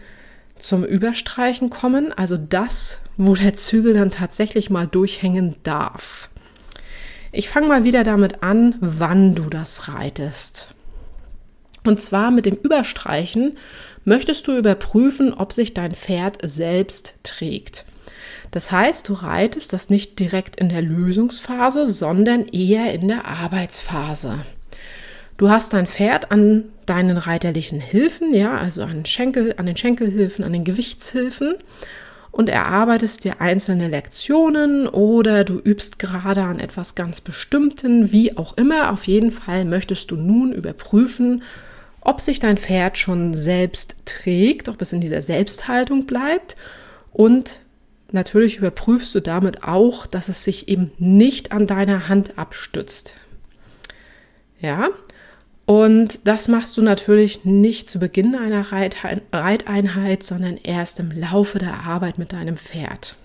zum 0.57 0.85
Überstreichen 0.85 1.71
kommen, 1.71 2.12
also 2.12 2.37
das, 2.37 3.01
wo 3.17 3.35
der 3.35 3.55
Zügel 3.55 3.95
dann 3.95 4.11
tatsächlich 4.11 4.71
mal 4.71 4.87
durchhängen 4.87 5.57
darf. 5.62 6.31
Ich 7.33 7.49
fange 7.49 7.67
mal 7.67 7.85
wieder 7.85 8.03
damit 8.03 8.43
an, 8.43 8.77
wann 8.81 9.35
du 9.35 9.51
das 9.51 9.88
reitest. 9.88 10.72
Und 11.85 12.01
zwar 12.01 12.31
mit 12.31 12.47
dem 12.47 12.57
Überstreichen 12.57 13.57
möchtest 14.05 14.47
du 14.47 14.57
überprüfen, 14.57 15.35
ob 15.35 15.53
sich 15.53 15.75
dein 15.75 15.92
Pferd 15.92 16.38
selbst 16.42 17.14
trägt. 17.23 17.85
Das 18.51 18.71
heißt, 18.71 19.09
du 19.09 19.14
reitest 19.14 19.73
das 19.73 19.90
nicht 19.90 20.18
direkt 20.18 20.57
in 20.57 20.68
der 20.68 20.83
Lösungsphase, 20.83 21.87
sondern 21.87 22.45
eher 22.47 22.92
in 22.92 23.09
der 23.09 23.25
Arbeitsphase. 23.25 24.40
Du 25.38 25.49
hast 25.49 25.73
dein 25.73 25.87
Pferd 25.87 26.31
an 26.31 26.64
deinen 26.87 27.16
reiterlichen 27.16 27.81
Hilfen, 27.81 28.35
ja, 28.35 28.57
also 28.57 28.83
an, 28.83 29.07
Schenkel, 29.07 29.55
an 29.57 29.66
den 29.66 29.77
Schenkelhilfen, 29.77 30.45
an 30.45 30.53
den 30.53 30.64
Gewichtshilfen 30.64 31.55
und 32.31 32.49
erarbeitest 32.49 33.25
dir 33.25 33.40
einzelne 33.40 33.88
Lektionen 33.88 34.87
oder 34.87 35.45
du 35.45 35.59
übst 35.59 35.99
gerade 35.99 36.42
an 36.42 36.59
etwas 36.59 36.95
ganz 36.95 37.21
Bestimmten, 37.21 38.12
wie 38.12 38.37
auch 38.37 38.57
immer. 38.57 38.92
Auf 38.92 39.05
jeden 39.05 39.31
Fall 39.31 39.64
möchtest 39.64 40.11
du 40.11 40.16
nun 40.16 40.53
überprüfen, 40.53 41.42
ob 42.03 42.21
sich 42.21 42.41
dein 42.41 42.59
Pferd 42.59 42.99
schon 42.99 43.35
selbst 43.35 43.97
trägt, 44.05 44.69
ob 44.69 44.83
es 44.83 44.93
in 44.93 45.01
dieser 45.01 45.23
Selbsthaltung 45.23 46.07
bleibt 46.07 46.57
und 47.12 47.61
natürlich 48.11 48.59
überprüfst 48.59 49.15
du 49.15 49.21
damit 49.21 49.65
auch, 49.65 50.07
dass 50.07 50.29
es 50.29 50.45
sich 50.45 50.69
eben 50.69 50.93
nicht 50.99 51.53
an 51.53 51.67
deiner 51.67 52.09
Hand 52.09 52.38
abstützt. 52.38 53.15
Ja, 54.61 54.91
und 55.65 56.27
das 56.27 56.49
machst 56.49 56.77
du 56.77 56.83
natürlich 56.83 57.45
nicht 57.45 57.88
zu 57.88 57.99
Beginn 57.99 58.35
einer 58.35 58.73
Reiteinheit, 58.73 60.23
sondern 60.23 60.57
erst 60.57 61.01
im 61.01 61.12
Laufe 61.12 61.59
der 61.59 61.85
Arbeit 61.85 62.19
mit 62.19 62.33
deinem 62.33 62.57
Pferd. 62.57 63.17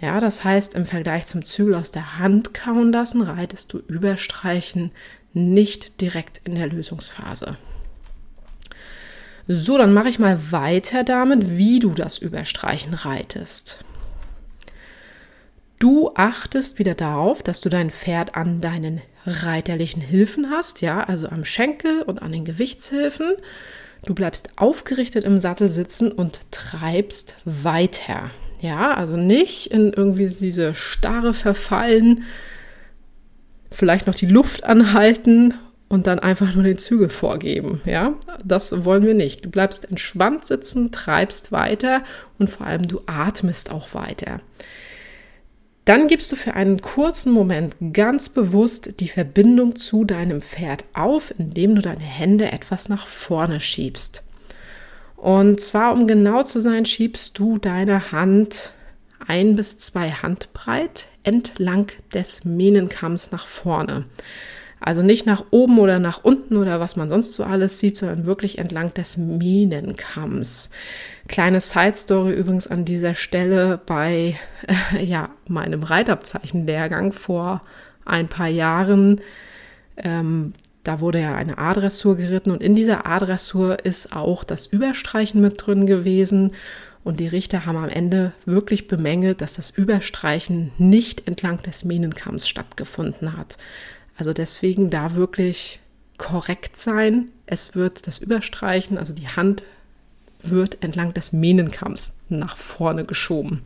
Ja, 0.00 0.18
das 0.18 0.42
heißt, 0.44 0.74
im 0.74 0.86
Vergleich 0.86 1.26
zum 1.26 1.44
Zügel 1.44 1.74
aus 1.74 1.92
der 1.92 2.18
Hand 2.18 2.54
kauen 2.54 2.92
lassen, 2.92 3.22
reitest 3.22 3.72
du 3.72 3.78
überstreichen 3.78 4.90
nicht 5.32 6.00
direkt 6.00 6.40
in 6.44 6.54
der 6.54 6.66
Lösungsphase. 6.66 7.56
So, 9.48 9.76
dann 9.76 9.92
mache 9.92 10.08
ich 10.08 10.18
mal 10.18 10.52
weiter 10.52 11.04
damit, 11.04 11.56
wie 11.56 11.80
du 11.80 11.90
das 11.90 12.18
Überstreichen 12.18 12.94
reitest. 12.94 13.84
Du 15.78 16.12
achtest 16.14 16.78
wieder 16.78 16.94
darauf, 16.94 17.42
dass 17.42 17.60
du 17.60 17.68
dein 17.68 17.90
Pferd 17.90 18.36
an 18.36 18.60
deinen 18.60 19.00
reiterlichen 19.26 20.00
Hilfen 20.00 20.48
hast, 20.50 20.80
ja, 20.80 21.02
also 21.02 21.28
am 21.28 21.44
Schenkel 21.44 22.02
und 22.02 22.22
an 22.22 22.30
den 22.30 22.44
Gewichtshilfen. 22.44 23.32
Du 24.04 24.14
bleibst 24.14 24.50
aufgerichtet 24.56 25.24
im 25.24 25.40
Sattel 25.40 25.68
sitzen 25.68 26.12
und 26.12 26.40
treibst 26.52 27.36
weiter. 27.44 28.30
Ja, 28.60 28.94
also 28.94 29.16
nicht 29.16 29.72
in 29.72 29.92
irgendwie 29.92 30.28
diese 30.28 30.72
starre 30.74 31.34
Verfallen, 31.34 32.22
vielleicht 33.72 34.06
noch 34.06 34.14
die 34.14 34.26
Luft 34.26 34.62
anhalten 34.62 35.54
und 35.92 36.06
dann 36.06 36.20
einfach 36.20 36.54
nur 36.54 36.64
den 36.64 36.78
Zügel 36.78 37.10
vorgeben. 37.10 37.82
Ja, 37.84 38.14
das 38.42 38.86
wollen 38.86 39.04
wir 39.04 39.12
nicht. 39.12 39.44
Du 39.44 39.50
bleibst 39.50 39.90
entspannt 39.90 40.46
sitzen, 40.46 40.90
treibst 40.90 41.52
weiter 41.52 42.02
und 42.38 42.48
vor 42.48 42.66
allem 42.66 42.88
du 42.88 43.02
atmest 43.04 43.70
auch 43.70 43.92
weiter. 43.92 44.40
Dann 45.84 46.06
gibst 46.06 46.32
du 46.32 46.36
für 46.36 46.54
einen 46.54 46.80
kurzen 46.80 47.30
Moment 47.30 47.76
ganz 47.92 48.30
bewusst 48.30 49.00
die 49.00 49.08
Verbindung 49.08 49.76
zu 49.76 50.06
deinem 50.06 50.40
Pferd 50.40 50.86
auf, 50.94 51.34
indem 51.36 51.74
du 51.74 51.82
deine 51.82 52.00
Hände 52.00 52.50
etwas 52.50 52.88
nach 52.88 53.06
vorne 53.06 53.60
schiebst. 53.60 54.22
Und 55.16 55.60
zwar, 55.60 55.92
um 55.92 56.06
genau 56.06 56.42
zu 56.42 56.62
sein, 56.62 56.86
schiebst 56.86 57.38
du 57.38 57.58
deine 57.58 58.12
Hand 58.12 58.72
ein 59.26 59.56
bis 59.56 59.76
zwei 59.76 60.10
Handbreit 60.10 61.08
entlang 61.22 61.88
des 62.14 62.46
Mähnenkamms 62.46 63.30
nach 63.30 63.46
vorne. 63.46 64.06
Also 64.82 65.02
nicht 65.02 65.26
nach 65.26 65.44
oben 65.50 65.78
oder 65.78 65.98
nach 65.98 66.24
unten 66.24 66.56
oder 66.56 66.80
was 66.80 66.96
man 66.96 67.08
sonst 67.08 67.34
so 67.34 67.44
alles 67.44 67.78
sieht, 67.78 67.96
sondern 67.96 68.26
wirklich 68.26 68.58
entlang 68.58 68.92
des 68.94 69.16
Mähnenkamms. 69.16 70.70
Kleine 71.28 71.60
Side 71.60 71.94
Story 71.94 72.32
übrigens 72.32 72.66
an 72.66 72.84
dieser 72.84 73.14
Stelle 73.14 73.80
bei 73.86 74.36
äh, 74.94 75.04
ja, 75.04 75.30
meinem 75.46 75.84
Reitabzeichen-Lehrgang 75.84 77.12
vor 77.12 77.62
ein 78.04 78.26
paar 78.26 78.48
Jahren. 78.48 79.20
Ähm, 79.96 80.54
da 80.82 80.98
wurde 80.98 81.20
ja 81.20 81.36
eine 81.36 81.58
A-Dressur 81.58 82.16
geritten 82.16 82.50
und 82.50 82.62
in 82.62 82.74
dieser 82.74 83.06
A-Dressur 83.06 83.84
ist 83.84 84.16
auch 84.16 84.42
das 84.42 84.66
Überstreichen 84.66 85.40
mit 85.40 85.64
drin 85.64 85.86
gewesen. 85.86 86.52
Und 87.04 87.18
die 87.18 87.26
Richter 87.26 87.66
haben 87.66 87.76
am 87.76 87.88
Ende 87.88 88.32
wirklich 88.44 88.86
bemängelt, 88.86 89.40
dass 89.40 89.54
das 89.54 89.70
Überstreichen 89.70 90.72
nicht 90.78 91.26
entlang 91.26 91.60
des 91.62 91.84
Mähnenkamms 91.84 92.48
stattgefunden 92.48 93.36
hat. 93.36 93.58
Also 94.22 94.32
deswegen 94.32 94.88
da 94.88 95.16
wirklich 95.16 95.80
korrekt 96.16 96.76
sein. 96.76 97.32
Es 97.44 97.74
wird 97.74 98.06
das 98.06 98.18
Überstreichen, 98.18 98.96
also 98.96 99.12
die 99.12 99.26
Hand 99.26 99.64
wird 100.40 100.80
entlang 100.80 101.12
des 101.12 101.32
Mähnenkamms 101.32 102.18
nach 102.28 102.56
vorne 102.56 103.04
geschoben. 103.04 103.62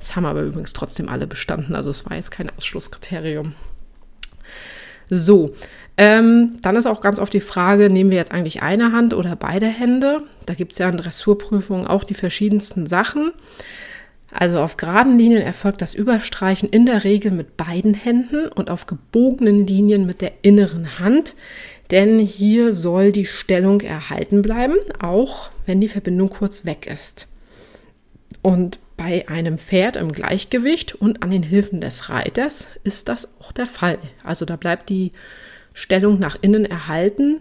Das 0.00 0.16
haben 0.16 0.24
aber 0.24 0.42
übrigens 0.42 0.72
trotzdem 0.72 1.08
alle 1.08 1.28
bestanden, 1.28 1.76
also 1.76 1.90
es 1.90 2.10
war 2.10 2.16
jetzt 2.16 2.32
kein 2.32 2.50
Ausschlusskriterium. 2.50 3.54
So, 5.08 5.54
ähm, 5.96 6.56
dann 6.60 6.74
ist 6.74 6.86
auch 6.86 7.02
ganz 7.02 7.20
oft 7.20 7.32
die 7.32 7.40
Frage, 7.40 7.88
nehmen 7.88 8.10
wir 8.10 8.18
jetzt 8.18 8.32
eigentlich 8.32 8.62
eine 8.62 8.90
Hand 8.90 9.14
oder 9.14 9.36
beide 9.36 9.66
Hände? 9.66 10.24
Da 10.44 10.54
gibt 10.54 10.72
es 10.72 10.78
ja 10.78 10.88
in 10.88 10.96
Dressurprüfungen 10.96 11.86
auch 11.86 12.02
die 12.02 12.14
verschiedensten 12.14 12.88
Sachen. 12.88 13.30
Also 14.32 14.60
auf 14.60 14.76
geraden 14.76 15.18
Linien 15.18 15.42
erfolgt 15.42 15.82
das 15.82 15.94
Überstreichen 15.94 16.68
in 16.68 16.86
der 16.86 17.04
Regel 17.04 17.32
mit 17.32 17.56
beiden 17.56 17.94
Händen 17.94 18.48
und 18.48 18.70
auf 18.70 18.86
gebogenen 18.86 19.66
Linien 19.66 20.06
mit 20.06 20.20
der 20.20 20.32
inneren 20.42 20.98
Hand 20.98 21.34
denn 21.90 22.18
hier 22.20 22.72
soll 22.72 23.12
die 23.12 23.26
Stellung 23.26 23.80
erhalten 23.80 24.42
bleiben, 24.42 24.76
auch 25.00 25.50
wenn 25.66 25.80
die 25.80 25.88
Verbindung 25.88 26.30
kurz 26.30 26.64
weg 26.64 26.86
ist. 26.86 27.28
Und 28.42 28.78
bei 28.96 29.28
einem 29.28 29.58
Pferd 29.58 29.96
im 29.96 30.12
Gleichgewicht 30.12 30.94
und 30.94 31.22
an 31.22 31.30
den 31.30 31.42
Hilfen 31.42 31.80
des 31.80 32.08
Reiters 32.08 32.68
ist 32.84 33.08
das 33.08 33.40
auch 33.40 33.52
der 33.52 33.66
Fall. 33.66 33.98
Also 34.22 34.44
da 34.44 34.56
bleibt 34.56 34.88
die 34.88 35.12
Stellung 35.72 36.18
nach 36.18 36.38
innen 36.40 36.64
erhalten, 36.64 37.40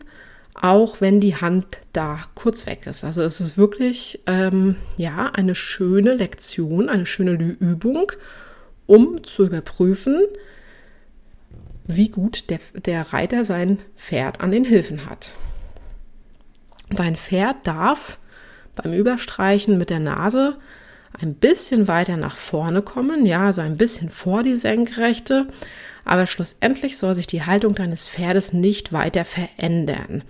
auch 0.62 1.00
wenn 1.00 1.20
die 1.20 1.36
Hand 1.36 1.66
da 1.94 2.20
kurz 2.36 2.66
weg 2.66 2.86
ist. 2.86 3.04
Also 3.04 3.22
das 3.22 3.40
ist 3.40 3.58
wirklich 3.58 4.22
ähm, 4.28 4.76
ja 4.98 5.32
eine 5.34 5.56
schöne 5.56 6.14
Lektion, 6.14 6.90
eine 6.90 7.06
schöne 7.06 7.32
Übung, 7.32 8.12
um 8.86 9.24
zu 9.24 9.46
überprüfen, 9.46 10.26
wie 11.88 12.10
gut 12.10 12.50
der, 12.50 12.60
der 12.74 13.14
Reiter 13.14 13.46
sein 13.46 13.80
Pferd 13.96 14.42
an 14.42 14.52
den 14.52 14.66
Hilfen 14.66 15.10
hat. 15.10 15.32
Dein 16.90 17.16
Pferd 17.16 17.66
darf 17.66 18.20
beim 18.76 18.94
Überstreichen 18.94 19.78
mit 19.78 19.90
der 19.90 20.00
Nase 20.00 20.58
ein 21.20 21.36
bisschen 21.36 21.88
weiter 21.88 22.18
nach 22.18 22.38
vorne 22.38 22.82
kommen, 22.82 23.26
ja, 23.26 23.48
also 23.48 23.62
ein 23.62 23.78
bisschen 23.78 24.10
vor 24.10 24.44
die 24.44 24.56
Senkrechte, 24.56 25.48
aber 26.10 26.26
schlussendlich 26.26 26.98
soll 26.98 27.14
sich 27.14 27.28
die 27.28 27.44
Haltung 27.44 27.76
deines 27.76 28.08
Pferdes 28.08 28.52
nicht 28.52 28.92
weiter 28.92 29.26
verändern. 29.26 30.24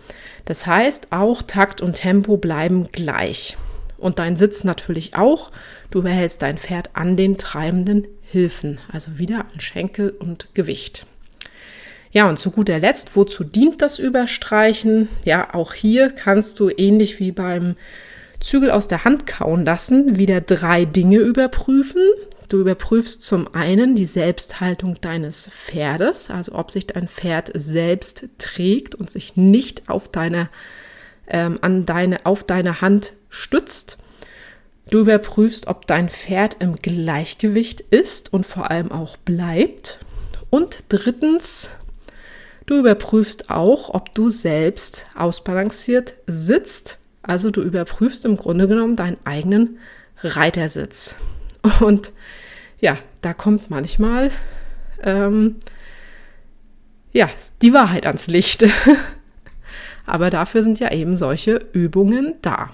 Das 0.43 0.67
heißt, 0.67 1.07
auch 1.11 1.41
Takt 1.41 1.79
und 1.79 1.93
Tempo 1.93 2.35
bleiben 2.35 2.89
gleich. 2.91 3.55
Und 3.97 4.19
dein 4.19 4.35
Sitz 4.35 4.65
natürlich 4.65 5.15
auch. 5.15 5.51
Du 5.89 6.03
behältst 6.03 6.41
dein 6.41 6.57
Pferd 6.57 6.89
an 6.95 7.15
den 7.15 7.37
treibenden 7.37 8.07
Hilfen, 8.21 8.81
also 8.91 9.19
wieder 9.19 9.45
an 9.53 9.61
Schenkel 9.61 10.09
und 10.09 10.53
Gewicht. 10.53 11.05
Ja, 12.11 12.27
und 12.27 12.39
zu 12.39 12.51
guter 12.51 12.79
Letzt, 12.79 13.15
wozu 13.15 13.45
dient 13.45 13.81
das 13.81 13.99
Überstreichen? 13.99 15.07
Ja, 15.23 15.53
auch 15.53 15.73
hier 15.73 16.09
kannst 16.09 16.59
du 16.59 16.69
ähnlich 16.69 17.19
wie 17.21 17.31
beim 17.31 17.77
Zügel 18.41 18.69
aus 18.69 18.89
der 18.89 19.05
Hand 19.05 19.27
kauen 19.27 19.63
lassen, 19.63 20.17
wieder 20.17 20.41
drei 20.41 20.83
Dinge 20.83 21.19
überprüfen. 21.19 22.01
Du 22.49 22.59
überprüfst 22.59 23.23
zum 23.23 23.53
einen 23.53 23.95
die 23.95 24.05
Selbsthaltung 24.05 24.99
deines 25.01 25.49
Pferdes, 25.49 26.29
also 26.29 26.55
ob 26.55 26.71
sich 26.71 26.87
dein 26.87 27.07
Pferd 27.07 27.51
selbst 27.53 28.25
trägt 28.37 28.95
und 28.95 29.09
sich 29.09 29.37
nicht 29.37 29.87
auf 29.87 30.09
deine, 30.09 30.49
ähm, 31.27 31.59
an 31.61 31.85
deine, 31.85 32.25
auf 32.25 32.43
deine 32.43 32.81
Hand 32.81 33.13
stützt. 33.29 33.99
Du 34.89 34.99
überprüfst, 34.99 35.67
ob 35.67 35.85
dein 35.85 36.09
Pferd 36.09 36.57
im 36.59 36.75
Gleichgewicht 36.75 37.81
ist 37.81 38.33
und 38.33 38.45
vor 38.45 38.71
allem 38.71 38.91
auch 38.91 39.17
bleibt. 39.17 39.99
Und 40.49 40.83
drittens 40.89 41.69
Du 42.69 42.77
überprüfst 42.77 43.49
auch, 43.49 43.89
ob 43.95 44.13
du 44.13 44.29
selbst 44.29 45.07
ausbalanciert 45.15 46.13
sitzt. 46.27 46.99
Also 47.23 47.49
du 47.49 47.63
überprüfst 47.63 48.25
im 48.25 48.37
Grunde 48.37 48.67
genommen 48.67 48.95
deinen 48.95 49.17
eigenen 49.25 49.79
Reitersitz. 50.21 51.15
Und 51.79 52.11
ja, 52.79 52.97
da 53.21 53.33
kommt 53.33 53.69
manchmal 53.69 54.31
ähm, 55.03 55.55
ja 57.11 57.29
die 57.61 57.73
Wahrheit 57.73 58.05
ans 58.05 58.27
Licht. 58.27 58.65
Aber 60.05 60.29
dafür 60.29 60.63
sind 60.63 60.79
ja 60.79 60.91
eben 60.91 61.15
solche 61.15 61.59
Übungen 61.73 62.33
da. 62.41 62.71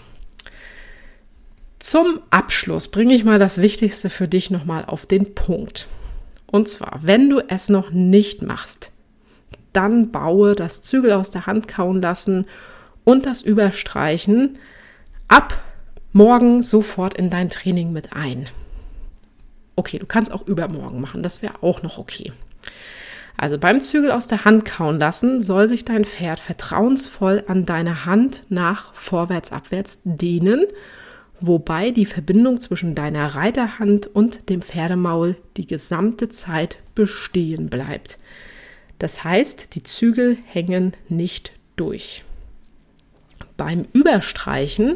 Zum 1.79 2.21
Abschluss 2.29 2.87
bringe 2.87 3.13
ich 3.13 3.25
mal 3.25 3.39
das 3.39 3.61
Wichtigste 3.61 4.09
für 4.09 4.27
dich 4.27 4.49
nochmal 4.51 4.85
auf 4.85 5.05
den 5.05 5.35
Punkt. 5.35 5.87
Und 6.47 6.69
zwar, 6.69 6.99
wenn 7.01 7.29
du 7.29 7.41
es 7.47 7.69
noch 7.69 7.91
nicht 7.91 8.41
machst, 8.41 8.91
dann 9.73 10.11
baue 10.11 10.55
das 10.55 10.81
Zügel 10.81 11.11
aus 11.11 11.29
der 11.29 11.45
Hand 11.45 11.67
kauen 11.67 12.01
lassen 12.01 12.45
und 13.03 13.25
das 13.25 13.41
Überstreichen 13.41 14.57
ab 15.27 15.61
morgen 16.13 16.63
sofort 16.63 17.15
in 17.15 17.29
dein 17.29 17.49
Training 17.49 17.91
mit 17.91 18.13
ein. 18.13 18.47
Okay, 19.75 19.99
du 19.99 20.05
kannst 20.05 20.31
auch 20.31 20.47
übermorgen 20.47 21.01
machen, 21.01 21.23
das 21.23 21.41
wäre 21.41 21.61
auch 21.61 21.81
noch 21.83 21.97
okay. 21.97 22.31
Also 23.38 23.57
beim 23.57 23.81
Zügel 23.81 24.11
aus 24.11 24.27
der 24.27 24.45
Hand 24.45 24.63
kauen 24.65 24.97
lassen 24.97 25.41
soll 25.41 25.67
sich 25.67 25.83
dein 25.83 26.05
Pferd 26.05 26.39
vertrauensvoll 26.39 27.43
an 27.47 27.65
deine 27.65 28.05
Hand 28.05 28.43
nach 28.49 28.93
vorwärts, 28.93 29.51
abwärts 29.51 29.99
dehnen, 30.05 30.65
wobei 31.41 31.91
die 31.91 32.05
Verbindung 32.05 32.61
zwischen 32.61 32.95
deiner 32.95 33.35
Reiterhand 33.35 34.07
und 34.07 34.49
dem 34.49 34.61
Pferdemaul 34.61 35.35
die 35.57 35.67
gesamte 35.67 36.29
Zeit 36.29 36.79
bestehen 36.95 37.67
bleibt. 37.69 38.19
Das 38.99 39.25
heißt, 39.25 39.75
die 39.75 39.83
Zügel 39.83 40.38
hängen 40.45 40.93
nicht 41.09 41.51
durch. 41.75 42.23
Beim 43.57 43.85
Überstreichen 43.91 44.95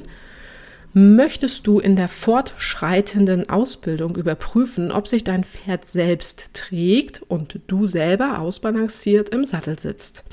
möchtest 0.93 1.67
du 1.67 1.79
in 1.79 1.95
der 1.95 2.07
fortschreitenden 2.07 3.49
Ausbildung 3.49 4.15
überprüfen, 4.15 4.91
ob 4.91 5.07
sich 5.07 5.23
dein 5.23 5.43
Pferd 5.43 5.87
selbst 5.87 6.53
trägt 6.53 7.21
und 7.21 7.59
du 7.67 7.85
selber 7.85 8.39
ausbalanciert 8.39 9.29
im 9.29 9.45
Sattel 9.45 9.77
sitzt. 9.77 10.25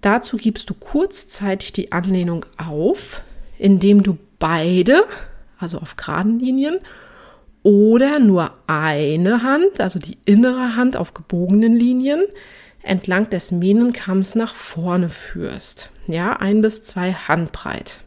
Dazu 0.00 0.36
gibst 0.36 0.68
du 0.70 0.74
kurzzeitig 0.74 1.72
die 1.72 1.92
Anlehnung 1.92 2.46
auf, 2.56 3.22
indem 3.58 4.02
du 4.02 4.18
beide, 4.38 5.04
also 5.58 5.78
auf 5.78 5.96
geraden 5.96 6.38
Linien, 6.38 6.78
oder 7.62 8.18
nur 8.18 8.54
eine 8.66 9.42
Hand, 9.42 9.80
also 9.80 10.00
die 10.00 10.18
innere 10.24 10.74
Hand 10.74 10.96
auf 10.96 11.14
gebogenen 11.14 11.76
Linien, 11.76 12.24
entlang 12.82 13.30
des 13.30 13.52
Mähnenkamms 13.52 14.34
nach 14.34 14.54
vorne 14.54 15.08
führst. 15.08 15.90
Ja, 16.08 16.32
ein 16.32 16.60
bis 16.60 16.82
zwei 16.82 17.12
Handbreit. 17.12 18.00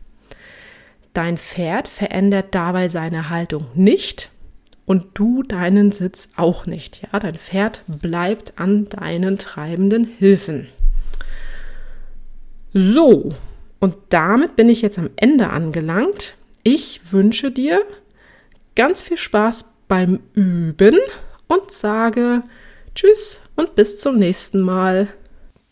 Dein 1.16 1.38
Pferd 1.38 1.88
verändert 1.88 2.48
dabei 2.52 2.90
seine 2.90 3.30
Haltung 3.30 3.68
nicht 3.74 4.32
und 4.86 5.06
du 5.14 5.44
deinen 5.44 5.94
Sitz 5.94 6.32
auch 6.36 6.66
nicht. 6.66 7.04
Ja, 7.04 7.20
dein 7.20 7.38
Pferd 7.38 7.84
bleibt 7.88 8.60
an 8.60 8.90
deinen 8.90 9.38
treibenden 9.38 10.04
Hilfen. 10.04 10.68
So, 12.74 13.34
und 13.80 13.96
damit 14.10 14.58
bin 14.58 14.68
ich 14.68 14.82
jetzt 14.82 15.00
am 15.00 15.10
Ende 15.16 15.52
angelangt. 15.52 16.36
Ich 16.64 17.14
wünsche 17.14 17.50
dir 17.50 17.82
ganz 18.76 19.02
viel 19.02 19.16
Spaß 19.16 19.74
beim 19.88 20.20
Üben 20.34 21.00
und 21.48 21.72
sage 21.72 22.44
Tschüss 22.94 23.40
und 23.56 23.76
bis 23.76 24.02
zum 24.02 24.20
nächsten 24.20 24.60
Mal. 24.60 25.08